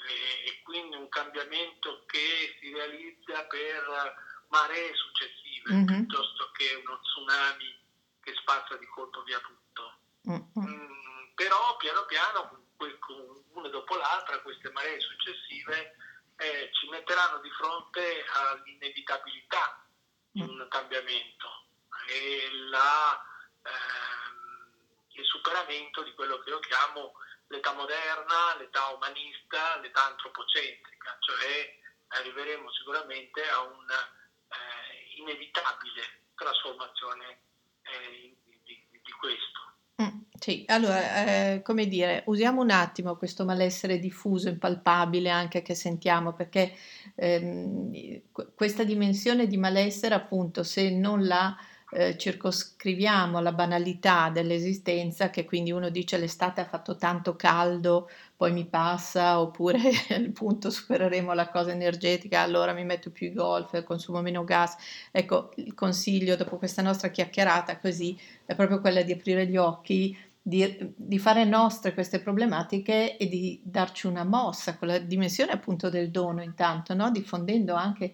e, 0.07 0.49
e 0.49 0.61
quindi 0.63 0.95
un 0.95 1.09
cambiamento 1.09 2.03
che 2.05 2.57
si 2.59 2.73
realizza 2.73 3.45
per 3.45 4.15
maree 4.47 4.93
successive 4.93 5.73
mm-hmm. 5.73 5.85
piuttosto 5.85 6.51
che 6.51 6.81
uno 6.85 6.99
tsunami 6.99 7.81
che 8.21 8.33
spazza 8.35 8.77
di 8.77 8.85
colpo 8.87 9.23
via 9.23 9.39
tutto. 9.39 9.97
Mm-hmm. 10.29 10.69
Mm, 10.69 11.33
però 11.35 11.75
piano 11.77 12.05
piano 12.05 12.61
una 13.53 13.69
dopo 13.69 13.95
l'altra 13.95 14.41
queste 14.41 14.69
maree 14.71 14.99
successive 14.99 15.95
eh, 16.37 16.69
ci 16.73 16.89
metteranno 16.89 17.39
di 17.39 17.49
fronte 17.51 18.25
all'inevitabilità 18.33 19.85
di 20.31 20.41
un 20.41 20.63
mm. 20.65 20.69
cambiamento 20.69 21.65
e 22.07 22.49
la, 22.69 23.21
eh, 23.63 25.19
il 25.19 25.25
superamento 25.25 26.03
di 26.03 26.13
quello 26.13 26.39
che 26.39 26.49
io 26.49 26.59
chiamo 26.59 27.13
l'età 27.53 27.71
moderna, 27.73 28.55
l'età 28.57 28.87
umanista, 28.89 29.79
l'età 29.79 30.07
antropocentrica, 30.09 31.15
cioè 31.19 31.77
arriveremo 32.19 32.71
sicuramente 32.71 33.47
a 33.47 33.61
un'inevitabile 33.61 36.01
eh, 36.01 36.09
trasformazione 36.33 37.41
eh, 37.83 38.35
di, 38.65 38.87
di, 38.89 39.11
questo. 39.19 39.61
Sì, 40.39 40.63
allora, 40.67 41.25
eh, 41.25 41.61
come 41.61 41.87
dire, 41.87 42.23
usiamo 42.25 42.61
un 42.61 42.71
attimo 42.71 43.15
questo 43.15 43.45
malessere 43.45 43.99
diffuso, 43.99 44.49
impalpabile 44.49 45.29
anche 45.29 45.61
che 45.61 45.75
sentiamo, 45.75 46.33
perché 46.33 46.75
ehm, 47.15 48.21
questa 48.53 48.83
dimensione 48.83 49.47
di 49.47 49.55
malessere, 49.57 50.15
appunto, 50.15 50.63
se 50.63 50.89
non 50.89 51.25
la 51.25 51.55
eh, 51.93 52.17
circoscriviamo 52.17 53.37
alla 53.37 53.51
banalità 53.51 54.29
dell'esistenza, 54.29 55.29
che 55.29 55.45
quindi 55.45 55.71
uno 55.71 55.89
dice 55.89 56.17
l'estate 56.17 56.61
ha 56.61 56.65
fatto 56.65 56.95
tanto 56.95 57.35
caldo, 57.35 58.09
poi 58.35 58.51
mi 58.51 58.65
passa, 58.65 59.39
oppure 59.39 59.79
appunto 60.09 60.69
supereremo 60.69 61.33
la 61.33 61.49
cosa 61.49 61.71
energetica, 61.71 62.41
allora 62.41 62.73
mi 62.73 62.83
metto 62.83 63.11
più 63.11 63.31
golf, 63.33 63.83
consumo 63.83 64.21
meno 64.21 64.43
gas. 64.43 64.75
Ecco, 65.11 65.51
il 65.57 65.73
consiglio 65.73 66.35
dopo 66.35 66.57
questa 66.57 66.81
nostra 66.81 67.09
chiacchierata 67.09 67.77
così 67.79 68.17
è 68.45 68.55
proprio 68.55 68.81
quella 68.81 69.03
di 69.03 69.11
aprire 69.11 69.45
gli 69.47 69.57
occhi. 69.57 70.17
Di, 70.45 70.91
di, 70.93 71.19
fare 71.19 71.45
nostre 71.45 71.93
queste 71.93 72.19
problematiche 72.19 73.15
e 73.15 73.29
di 73.29 73.61
darci 73.63 74.07
una 74.07 74.25
mossa 74.25 74.77
con 74.77 74.89
la 74.89 74.97
dimensione 74.97 75.53
appunto 75.53 75.89
del 75.89 76.11
dono 76.11 76.43
intanto, 76.43 76.93
no? 76.93 77.11
diffondendo 77.11 77.75
anche 77.75 78.13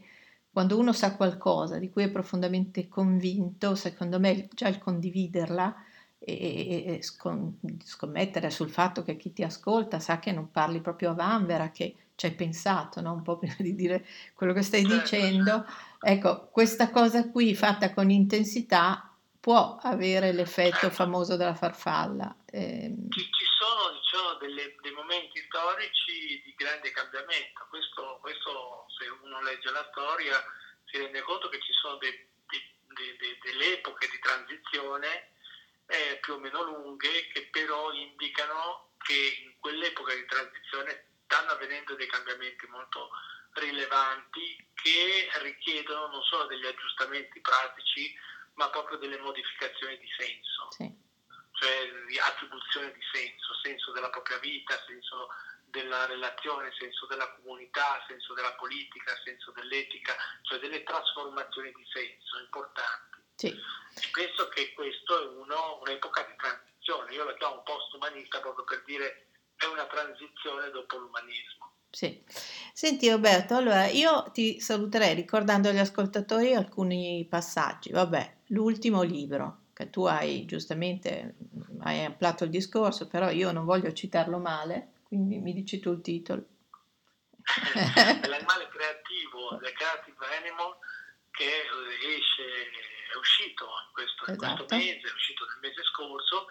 quando 0.52 0.78
uno 0.78 0.94
sa 0.94 1.16
qualcosa 1.16 1.78
di 1.78 1.90
cui 1.90 2.04
è 2.04 2.10
profondamente 2.10 2.88
convinto, 2.88 3.76
secondo 3.76 4.20
me 4.20 4.48
già 4.54 4.68
il 4.68 4.78
condividerla 4.78 5.76
e, 6.18 6.84
e 6.86 7.02
scommettere 7.02 8.50
sul 8.50 8.70
fatto 8.70 9.04
che 9.04 9.16
chi 9.16 9.32
ti 9.32 9.44
ascolta 9.44 10.00
sa 10.00 10.20
che 10.20 10.32
non 10.32 10.52
parli 10.52 10.82
proprio 10.82 11.12
a 11.12 11.14
vanvera, 11.14 11.72
che 11.72 11.96
ci 12.16 12.26
hai 12.26 12.34
pensato 12.34 13.00
no? 13.00 13.14
un 13.14 13.22
po' 13.22 13.38
prima 13.40 13.56
di 13.60 13.74
dire 13.74 14.06
quello 14.34 14.54
che 14.54 14.62
stai 14.62 14.82
certo, 14.82 14.98
dicendo. 14.98 15.66
Ecco, 16.02 16.50
questa 16.52 16.90
cosa 16.90 17.30
qui 17.30 17.56
fatta 17.56 17.94
con 17.94 18.10
intensità 18.10 19.09
può 19.40 19.78
avere 19.82 20.32
l'effetto 20.32 20.90
famoso 20.90 21.36
della 21.38 21.56
farfalla. 21.56 22.36
Eh, 22.46 22.94
ci, 23.10 23.22
ci, 23.32 23.46
sono, 23.58 23.98
diciamo, 23.98 24.34
delle, 24.36 24.76
dei 24.82 24.92
momenti 24.92 25.40
storici 25.48 26.42
di 26.44 26.54
grande 26.58 26.92
cambiamento. 26.92 27.66
Questo, 27.70 28.20
questo, 28.22 28.86
se 28.98 29.08
uno 29.24 29.42
legge 29.42 29.72
la 29.72 29.88
storia, 29.92 30.44
si 30.86 30.98
rende 30.98 31.22
conto 31.22 31.50
che 31.50 31.60
ci 31.62 31.74
sono 31.74 31.96
dei, 31.98 32.12
dei, 32.48 33.18
dei, 33.18 33.38
delle 33.42 33.74
epoche 33.78 34.10
di 34.10 34.20
transizione 34.20 35.32
eh, 35.88 36.20
più 36.22 36.34
o 36.34 36.40
meno 36.40 36.64
lunghe 36.64 37.28
che 37.34 37.48
però 37.52 37.92
indicano 37.92 38.92
che 39.00 39.42
in 39.44 39.54
quell'epoca 39.60 40.14
di 40.14 40.26
transizione 40.26 41.06
stanno 41.26 41.52
avvenendo 41.52 41.96
dei 41.96 42.08
cambiamenti 42.08 42.68
molto 42.68 43.10
rilevanti 43.54 44.68
che 44.74 45.30
richiedono 45.42 46.08
non 46.08 46.22
solo 46.24 46.46
degli 46.46 46.66
aggiustamenti 46.66 47.40
pratici, 47.42 48.14
ma 48.60 48.70
proprio 48.70 48.98
delle 48.98 49.18
modificazioni 49.20 49.98
di 50.00 50.10
senso, 50.18 50.68
sì. 50.72 50.94
cioè 51.54 51.92
di 52.08 52.20
attribuzione 52.20 52.92
di 52.92 53.00
senso, 53.10 53.56
senso 53.64 53.94
della 53.94 54.10
propria 54.10 54.38
vita, 54.40 54.76
senso 54.86 55.30
della 55.64 56.06
relazione, 56.08 56.70
senso 56.78 57.06
della 57.06 57.32
comunità, 57.36 58.04
senso 58.06 58.34
della 58.34 58.52
politica, 58.56 59.16
senso 59.24 59.52
dell'etica, 59.52 60.14
cioè 60.42 60.60
delle 60.60 60.84
trasformazioni 60.84 61.72
di 61.72 61.88
senso 61.90 62.40
importanti. 62.40 63.18
Sì. 63.36 63.56
Penso 64.12 64.50
che 64.50 64.74
questo 64.74 65.22
è 65.22 65.26
uno, 65.38 65.80
un'epoca 65.80 66.24
di 66.24 66.36
transizione, 66.36 67.14
io 67.14 67.24
la 67.24 67.36
chiamo 67.36 67.64
post-umanista 67.64 68.42
proprio 68.42 68.66
per 68.66 68.84
dire 68.84 69.28
è 69.56 69.66
una 69.68 69.86
transizione 69.86 70.70
dopo 70.72 70.98
l'umanismo. 70.98 71.69
Sì. 71.92 72.24
Senti 72.74 73.10
Roberto, 73.10 73.56
allora 73.56 73.88
io 73.88 74.30
ti 74.32 74.60
saluterei 74.60 75.16
ricordando 75.16 75.70
agli 75.70 75.80
ascoltatori 75.80 76.54
alcuni 76.54 77.26
passaggi. 77.30 77.92
Vabbè, 77.92 78.38
l'ultimo 78.48 79.02
libro 79.02 79.68
che 79.74 79.90
tu 79.90 80.06
hai 80.06 80.46
giustamente 80.46 81.36
hai 81.82 82.04
ampliato 82.06 82.44
il 82.44 82.50
discorso, 82.50 83.08
però 83.08 83.30
io 83.30 83.52
non 83.52 83.66
voglio 83.66 83.92
citarlo 83.94 84.38
male, 84.38 84.94
quindi 85.04 85.40
mi 85.40 85.54
dici 85.54 85.80
tu 85.80 85.92
il 85.92 86.02
titolo. 86.02 86.46
L'animale 88.28 88.68
creativo, 88.68 89.58
The 89.62 89.72
Creative 89.72 90.26
Animal, 90.38 90.78
che 91.32 91.50
esce, 92.16 92.44
è 93.12 93.18
uscito 93.18 93.66
in 93.66 93.94
questo, 93.94 94.26
esatto. 94.26 94.46
in 94.46 94.56
questo 94.58 94.76
mese, 94.76 95.08
è 95.08 95.14
uscito 95.14 95.46
nel 95.46 95.60
mese 95.62 95.84
scorso 95.84 96.48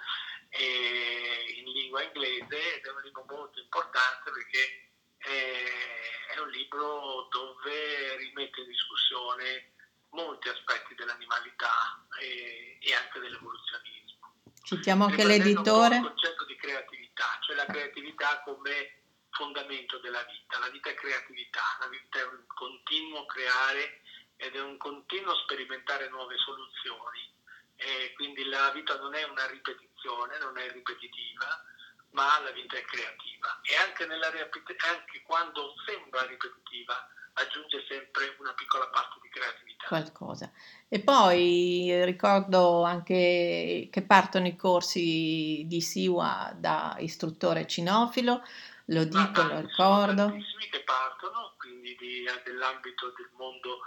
in 0.50 1.72
lingua 1.72 2.02
inglese 2.02 2.76
ed 2.76 2.84
è 2.84 2.90
un 2.90 3.02
libro 3.02 3.24
molto 3.28 3.60
importante 3.60 4.30
perché 4.32 4.87
è, 5.18 6.34
è 6.34 6.38
un 6.40 6.48
libro 6.50 7.28
dove 7.30 8.16
rimette 8.16 8.60
in 8.60 8.68
discussione 8.68 9.72
molti 10.10 10.48
aspetti 10.48 10.94
dell'animalità 10.94 12.06
e, 12.20 12.78
e 12.80 12.94
anche 12.94 13.20
dell'evoluzionismo. 13.20 14.34
Citiamo 14.62 15.06
anche 15.06 15.24
l'editore. 15.24 15.96
Il 15.96 16.02
concetto 16.02 16.44
di 16.44 16.56
creatività, 16.56 17.38
cioè 17.42 17.56
la 17.56 17.66
creatività 17.66 18.42
come 18.42 19.02
fondamento 19.30 19.98
della 19.98 20.22
vita. 20.24 20.58
La 20.58 20.68
vita 20.68 20.90
è 20.90 20.94
creatività, 20.94 21.62
la 21.80 21.88
vita 21.88 22.18
è 22.18 22.24
un 22.24 22.44
continuo 22.46 23.24
creare 23.26 24.02
ed 24.36 24.54
è 24.54 24.60
un 24.60 24.76
continuo 24.76 25.34
sperimentare 25.36 26.08
nuove 26.08 26.36
soluzioni. 26.38 27.36
E 27.76 28.12
quindi 28.14 28.44
la 28.44 28.70
vita 28.70 28.98
non 28.98 29.14
è 29.14 29.22
una 29.22 29.46
ripetizione, 29.46 30.38
non 30.38 30.58
è 30.58 30.70
ripetitiva, 30.72 31.64
ma 32.10 32.40
la 32.40 32.50
vita 32.50 32.76
è 32.76 32.84
creativa. 32.84 33.60
E 33.62 33.76
anche, 33.76 34.06
nella, 34.06 34.28
anche 34.28 35.22
quando 35.22 35.74
sembra 35.86 36.24
ripetitiva, 36.26 37.08
aggiunge 37.34 37.84
sempre 37.88 38.34
una 38.38 38.52
piccola 38.54 38.88
parte 38.88 39.18
di 39.22 39.28
creatività. 39.28 39.86
Qualcosa. 39.86 40.50
E 40.88 41.00
poi 41.00 42.04
ricordo 42.04 42.82
anche 42.82 43.88
che 43.90 44.02
partono 44.02 44.46
i 44.46 44.56
corsi 44.56 45.64
di 45.66 45.80
Siwa 45.80 46.52
da 46.56 46.96
istruttore 46.98 47.66
cinofilo, 47.66 48.42
lo 48.86 49.04
dico, 49.04 49.42
lo 49.42 49.60
ricordo. 49.60 50.22
Sono 50.22 50.30
tantissimi 50.30 50.68
che 50.70 50.80
partono, 50.80 51.54
quindi 51.58 51.96
di, 51.96 52.24
dell'ambito 52.44 53.12
del 53.16 53.30
mondo 53.36 53.80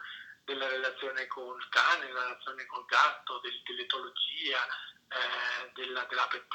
della 0.45 0.67
relazione 0.67 1.27
con 1.27 1.57
il 1.57 1.67
cane, 1.69 2.05
della 2.07 2.23
relazione 2.23 2.65
col 2.65 2.85
gatto, 2.85 3.39
del, 3.41 3.61
dell'etologia, 3.65 4.59
eh, 5.11 5.71
della, 5.75 6.05
della 6.07 6.27
pet 6.29 6.47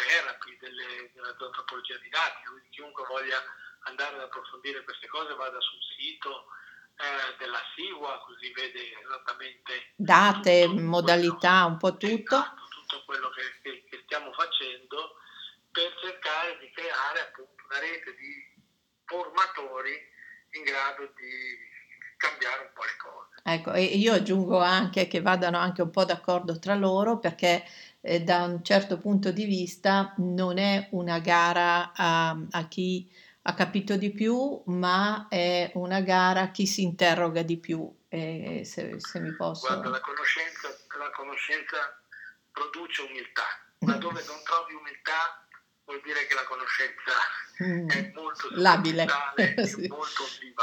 delle, 0.59 1.11
dell'antropologia 1.13 1.97
didattica, 1.99 2.51
quindi 2.51 2.69
chiunque 2.71 3.05
voglia 3.07 3.43
andare 3.81 4.17
ad 4.17 4.23
approfondire 4.23 4.83
queste 4.83 5.07
cose 5.09 5.35
vada 5.35 5.61
sul 5.61 5.79
sito 5.97 6.47
eh, 6.97 7.37
della 7.39 7.61
SIWA, 7.75 8.19
così 8.25 8.51
vede 8.53 8.99
esattamente 9.05 9.93
date, 9.97 10.65
tutto, 10.65 10.81
modalità, 10.81 11.61
quello, 11.61 11.67
un 11.67 11.77
po' 11.77 11.97
tutto. 11.97 12.37
Esatto, 12.37 12.69
tutto 12.71 13.05
quello 13.05 13.29
che, 13.31 13.43
che, 13.63 13.85
che, 13.91 14.03
stiamo 14.07 14.33
facendo 14.33 15.21
per 15.71 15.95
cercare 16.01 16.59
di 16.59 16.71
creare 16.71 17.21
appunto 17.21 17.65
una 17.69 17.79
rete 17.79 18.15
di 18.17 18.33
formatori 19.05 19.93
in 20.53 20.63
grado 20.63 21.13
di 21.15 21.75
cambiare 22.17 22.63
un 22.63 22.73
po' 22.73 22.85
le 22.85 22.97
cose. 22.97 23.27
Ecco, 23.45 23.73
e 23.73 23.85
io 23.85 24.15
aggiungo 24.15 24.59
anche 24.61 25.07
che 25.07 25.21
vadano 25.21 25.59
anche 25.59 25.83
un 25.83 25.91
po' 25.91 26.05
d'accordo 26.05 26.59
tra 26.59 26.75
loro 26.75 27.19
perché 27.19 27.63
eh, 28.07 28.21
da 28.23 28.45
un 28.45 28.63
certo 28.63 28.99
punto 28.99 29.33
di 29.33 29.45
vista 29.45 30.15
non 30.19 30.59
è 30.59 30.89
una 30.93 31.19
gara 31.19 31.93
a, 31.93 32.39
a 32.51 32.69
chi 32.69 33.11
ha 33.43 33.55
capito 33.55 33.97
di 33.97 34.13
più, 34.13 34.63
ma 34.67 35.27
è 35.29 35.71
una 35.75 36.01
gara 36.01 36.43
a 36.43 36.51
chi 36.51 36.67
si 36.67 36.83
interroga 36.83 37.43
di 37.43 37.59
più. 37.59 37.89
Eh, 38.09 38.63
se, 38.65 38.99
se, 38.99 39.21
mi 39.21 39.35
posso... 39.35 39.67
Guarda, 39.67 39.89
la 39.91 40.01
conoscenza, 40.01 40.69
la 40.99 41.11
conoscenza 41.11 42.01
produce 42.53 43.03
umiltà, 43.03 43.45
ma 43.81 43.97
dove 43.97 44.23
non 44.27 44.39
trovi 44.45 44.75
umiltà 44.75 45.45
vuol 45.85 46.01
dire 46.03 46.27
che 46.27 46.35
la 46.35 46.45
conoscenza 46.45 47.13
mm. 47.63 47.89
è 47.89 48.13
molto 48.15 48.49
labile, 48.53 49.07
sì. 49.67 49.87
molto 49.87 50.23
ondivaga. 50.23 50.56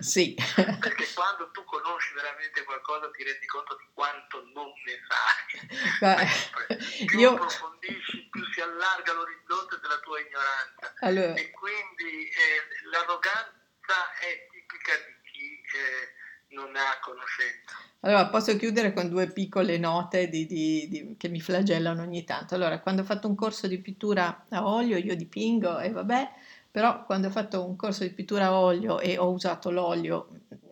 Sì. 0.00 0.34
Perché 0.34 1.06
quando 1.14 1.50
tu 1.52 1.62
conosci 1.64 2.14
veramente 2.14 2.64
qualcosa 2.64 3.10
ti 3.10 3.22
rendi 3.22 3.46
conto 3.46 3.76
di 3.76 3.86
quanto 3.92 4.42
non 4.54 4.72
ne 4.84 4.98
sai. 5.06 7.06
più 7.06 7.18
Io... 7.18 7.34
approfondisci, 7.34 8.28
più 8.30 8.42
si 8.52 8.60
allarga 8.60 9.12
l'orizzonte 9.12 9.78
della 9.80 9.98
tua 10.00 10.18
ignoranza. 10.20 10.94
Allora... 11.00 11.34
E 11.34 11.50
quindi 11.50 12.28
eh, 12.28 12.62
l'arroganza 12.90 14.14
è 14.20 14.48
tipica 14.50 14.96
di 15.06 15.14
chi 15.30 15.62
eh, 15.76 16.14
non 16.54 16.74
ha 16.74 16.98
conoscenza. 17.00 17.76
Allora, 18.02 18.28
posso 18.28 18.56
chiudere 18.56 18.94
con 18.94 19.10
due 19.10 19.30
piccole 19.30 19.76
note 19.76 20.28
di, 20.28 20.46
di, 20.46 20.88
di, 20.88 21.16
che 21.18 21.28
mi 21.28 21.40
flagellano 21.40 22.00
ogni 22.00 22.24
tanto. 22.24 22.54
Allora, 22.54 22.80
quando 22.80 23.02
ho 23.02 23.04
fatto 23.04 23.28
un 23.28 23.34
corso 23.34 23.66
di 23.66 23.78
pittura 23.78 24.46
a 24.48 24.66
olio, 24.66 24.96
io 24.96 25.14
dipingo 25.14 25.78
e 25.78 25.90
vabbè, 25.90 26.30
però 26.70 27.04
quando 27.04 27.28
ho 27.28 27.30
fatto 27.30 27.66
un 27.66 27.76
corso 27.76 28.04
di 28.04 28.10
pittura 28.10 28.46
a 28.46 28.58
olio 28.58 29.00
e 29.00 29.18
ho 29.18 29.30
usato 29.30 29.70
l'olio 29.70 30.28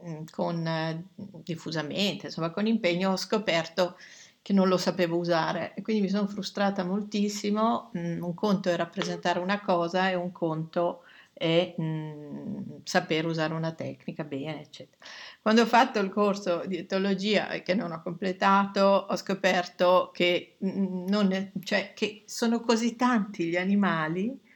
mm, 0.06 0.24
con 0.30 0.66
eh, 0.66 1.04
diffusamente, 1.42 2.26
insomma 2.26 2.50
con 2.50 2.66
impegno, 2.66 3.12
ho 3.12 3.16
scoperto 3.16 3.96
che 4.40 4.52
non 4.52 4.68
lo 4.68 4.76
sapevo 4.76 5.16
usare 5.16 5.74
e 5.74 5.82
quindi 5.82 6.02
mi 6.02 6.08
sono 6.08 6.26
frustrata 6.26 6.84
moltissimo. 6.84 7.90
Mm, 7.98 8.22
un 8.22 8.34
conto 8.34 8.70
è 8.70 8.76
rappresentare 8.76 9.40
una 9.40 9.60
cosa 9.60 10.08
e 10.08 10.14
un 10.14 10.30
conto 10.32 11.02
è 11.32 11.74
mh, 11.76 11.82
mm, 11.82 12.62
saper 12.84 13.26
usare 13.26 13.54
una 13.54 13.72
tecnica 13.72 14.24
bene, 14.24 14.60
eccetera. 14.62 15.04
Quando 15.42 15.62
ho 15.62 15.66
fatto 15.66 15.98
il 15.98 16.10
corso 16.10 16.62
di 16.66 16.76
etologia 16.76 17.46
che 17.62 17.74
non 17.74 17.92
ho 17.92 18.02
completato, 18.02 18.80
ho 19.08 19.16
scoperto 19.16 20.10
che, 20.12 20.56
mh, 20.58 21.12
mm, 21.14 21.30
è, 21.32 21.50
cioè, 21.62 21.92
che 21.94 22.22
sono 22.26 22.60
così 22.60 22.96
tanti 22.96 23.46
gli 23.46 23.56
animali 23.56 24.46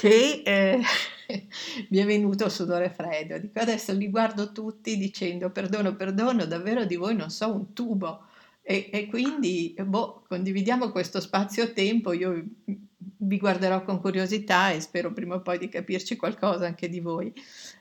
che 0.00 0.42
eh, 0.46 0.80
mi 1.90 1.98
è 1.98 2.06
venuto 2.06 2.48
sudore 2.48 2.88
freddo. 2.88 3.36
Dico 3.36 3.60
adesso 3.60 3.92
li 3.92 4.08
guardo 4.08 4.50
tutti 4.50 4.96
dicendo 4.96 5.50
perdono, 5.50 5.94
perdono, 5.94 6.46
davvero 6.46 6.86
di 6.86 6.96
voi 6.96 7.14
non 7.14 7.28
so 7.28 7.52
un 7.52 7.74
tubo. 7.74 8.28
E, 8.62 8.88
e 8.90 9.08
quindi 9.08 9.74
boh, 9.78 10.24
condividiamo 10.26 10.90
questo 10.90 11.20
spazio-tempo, 11.20 12.12
io 12.12 12.42
vi 12.64 13.38
guarderò 13.38 13.82
con 13.82 14.00
curiosità 14.00 14.70
e 14.70 14.80
spero 14.80 15.12
prima 15.12 15.34
o 15.34 15.42
poi 15.42 15.58
di 15.58 15.68
capirci 15.68 16.16
qualcosa 16.16 16.64
anche 16.64 16.88
di 16.88 17.00
voi. 17.00 17.32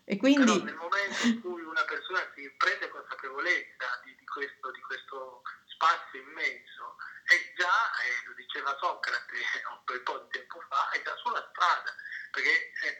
E 0.04 0.18
quindi... 0.18 0.44
Però 0.44 0.64
nel 0.64 0.76
momento 0.76 1.28
in 1.28 1.40
cui 1.40 1.62
una 1.62 1.86
persona 1.88 2.20
si 2.36 2.52
prende 2.58 2.90
consapevolezza 2.90 3.88
di, 4.04 4.12
di, 4.20 4.26
questo, 4.26 4.72
di 4.72 4.82
questo, 4.82 5.42
spazio 5.80 6.20
immenso, 6.20 7.00
è 7.30 7.38
già, 7.56 7.78
eh, 8.02 8.26
lo 8.26 8.34
diceva 8.34 8.76
Socrate 8.80 9.38
un 9.70 9.82
bel 9.86 10.02
po' 10.02 10.18
di 10.26 10.30
tempo 10.34 10.60
fa, 10.68 10.90
è 10.90 11.02
già 11.04 11.16
sulla 11.22 11.46
strada, 11.54 11.94
perché 12.32 12.50
eh, 12.50 12.98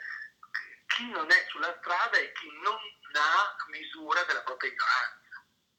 chi 0.86 1.10
non 1.10 1.32
è 1.32 1.46
sulla 1.50 1.76
strada 1.82 2.18
è 2.18 2.32
chi 2.34 2.48
non 2.62 2.78
ha 3.18 3.56
misura 3.70 4.24
della 4.26 4.44
propria 4.44 4.70
ignoranza. 4.70 5.18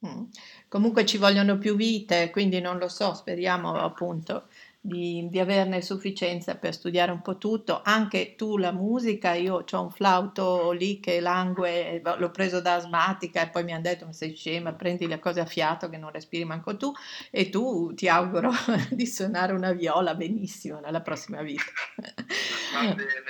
Mm. 0.06 0.24
Comunque 0.68 1.06
ci 1.06 1.18
vogliono 1.18 1.58
più 1.58 1.76
vite, 1.76 2.30
quindi 2.30 2.60
non 2.60 2.78
lo 2.78 2.88
so, 2.88 3.14
speriamo 3.14 3.74
appunto 3.78 4.49
di, 4.82 5.28
di, 5.28 5.38
averne 5.38 5.82
sufficienza 5.82 6.56
per 6.56 6.72
studiare 6.72 7.12
un 7.12 7.20
po' 7.20 7.36
tutto, 7.36 7.82
anche 7.84 8.34
tu 8.34 8.56
la 8.56 8.72
musica, 8.72 9.34
io 9.34 9.64
ho 9.70 9.82
un 9.82 9.90
flauto 9.90 10.70
lì 10.70 11.00
che 11.00 11.20
langue, 11.20 12.00
l'ho 12.02 12.30
preso 12.30 12.62
da 12.62 12.76
asmatica 12.76 13.42
e 13.42 13.50
poi 13.50 13.64
mi 13.64 13.72
hanno 13.72 13.82
detto 13.82 14.06
ma 14.06 14.12
sei 14.12 14.34
scema, 14.34 14.72
prendi 14.72 15.06
le 15.06 15.18
cose 15.18 15.40
a 15.40 15.46
fiato 15.46 15.90
che 15.90 15.98
non 15.98 16.10
respiri 16.10 16.44
manco 16.44 16.76
tu 16.76 16.92
e 17.30 17.50
tu 17.50 17.92
ti 17.94 18.08
auguro 18.08 18.50
di 18.90 19.06
suonare 19.06 19.52
una 19.52 19.72
viola 19.72 20.14
benissimo 20.14 20.80
nella 20.80 21.02
prossima 21.02 21.42
vita. 21.42 21.62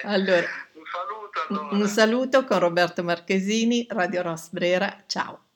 allora, 0.05 0.47
un 0.75 0.85
saluto 0.87 1.41
allora. 1.49 1.77
Un 1.77 1.89
saluto 1.89 2.45
con 2.45 2.59
Roberto 2.61 3.03
Marchesini, 3.03 3.87
Radio 3.91 4.23
Ross 4.23 4.51
Brera, 4.51 5.03
ciao. 5.07 5.50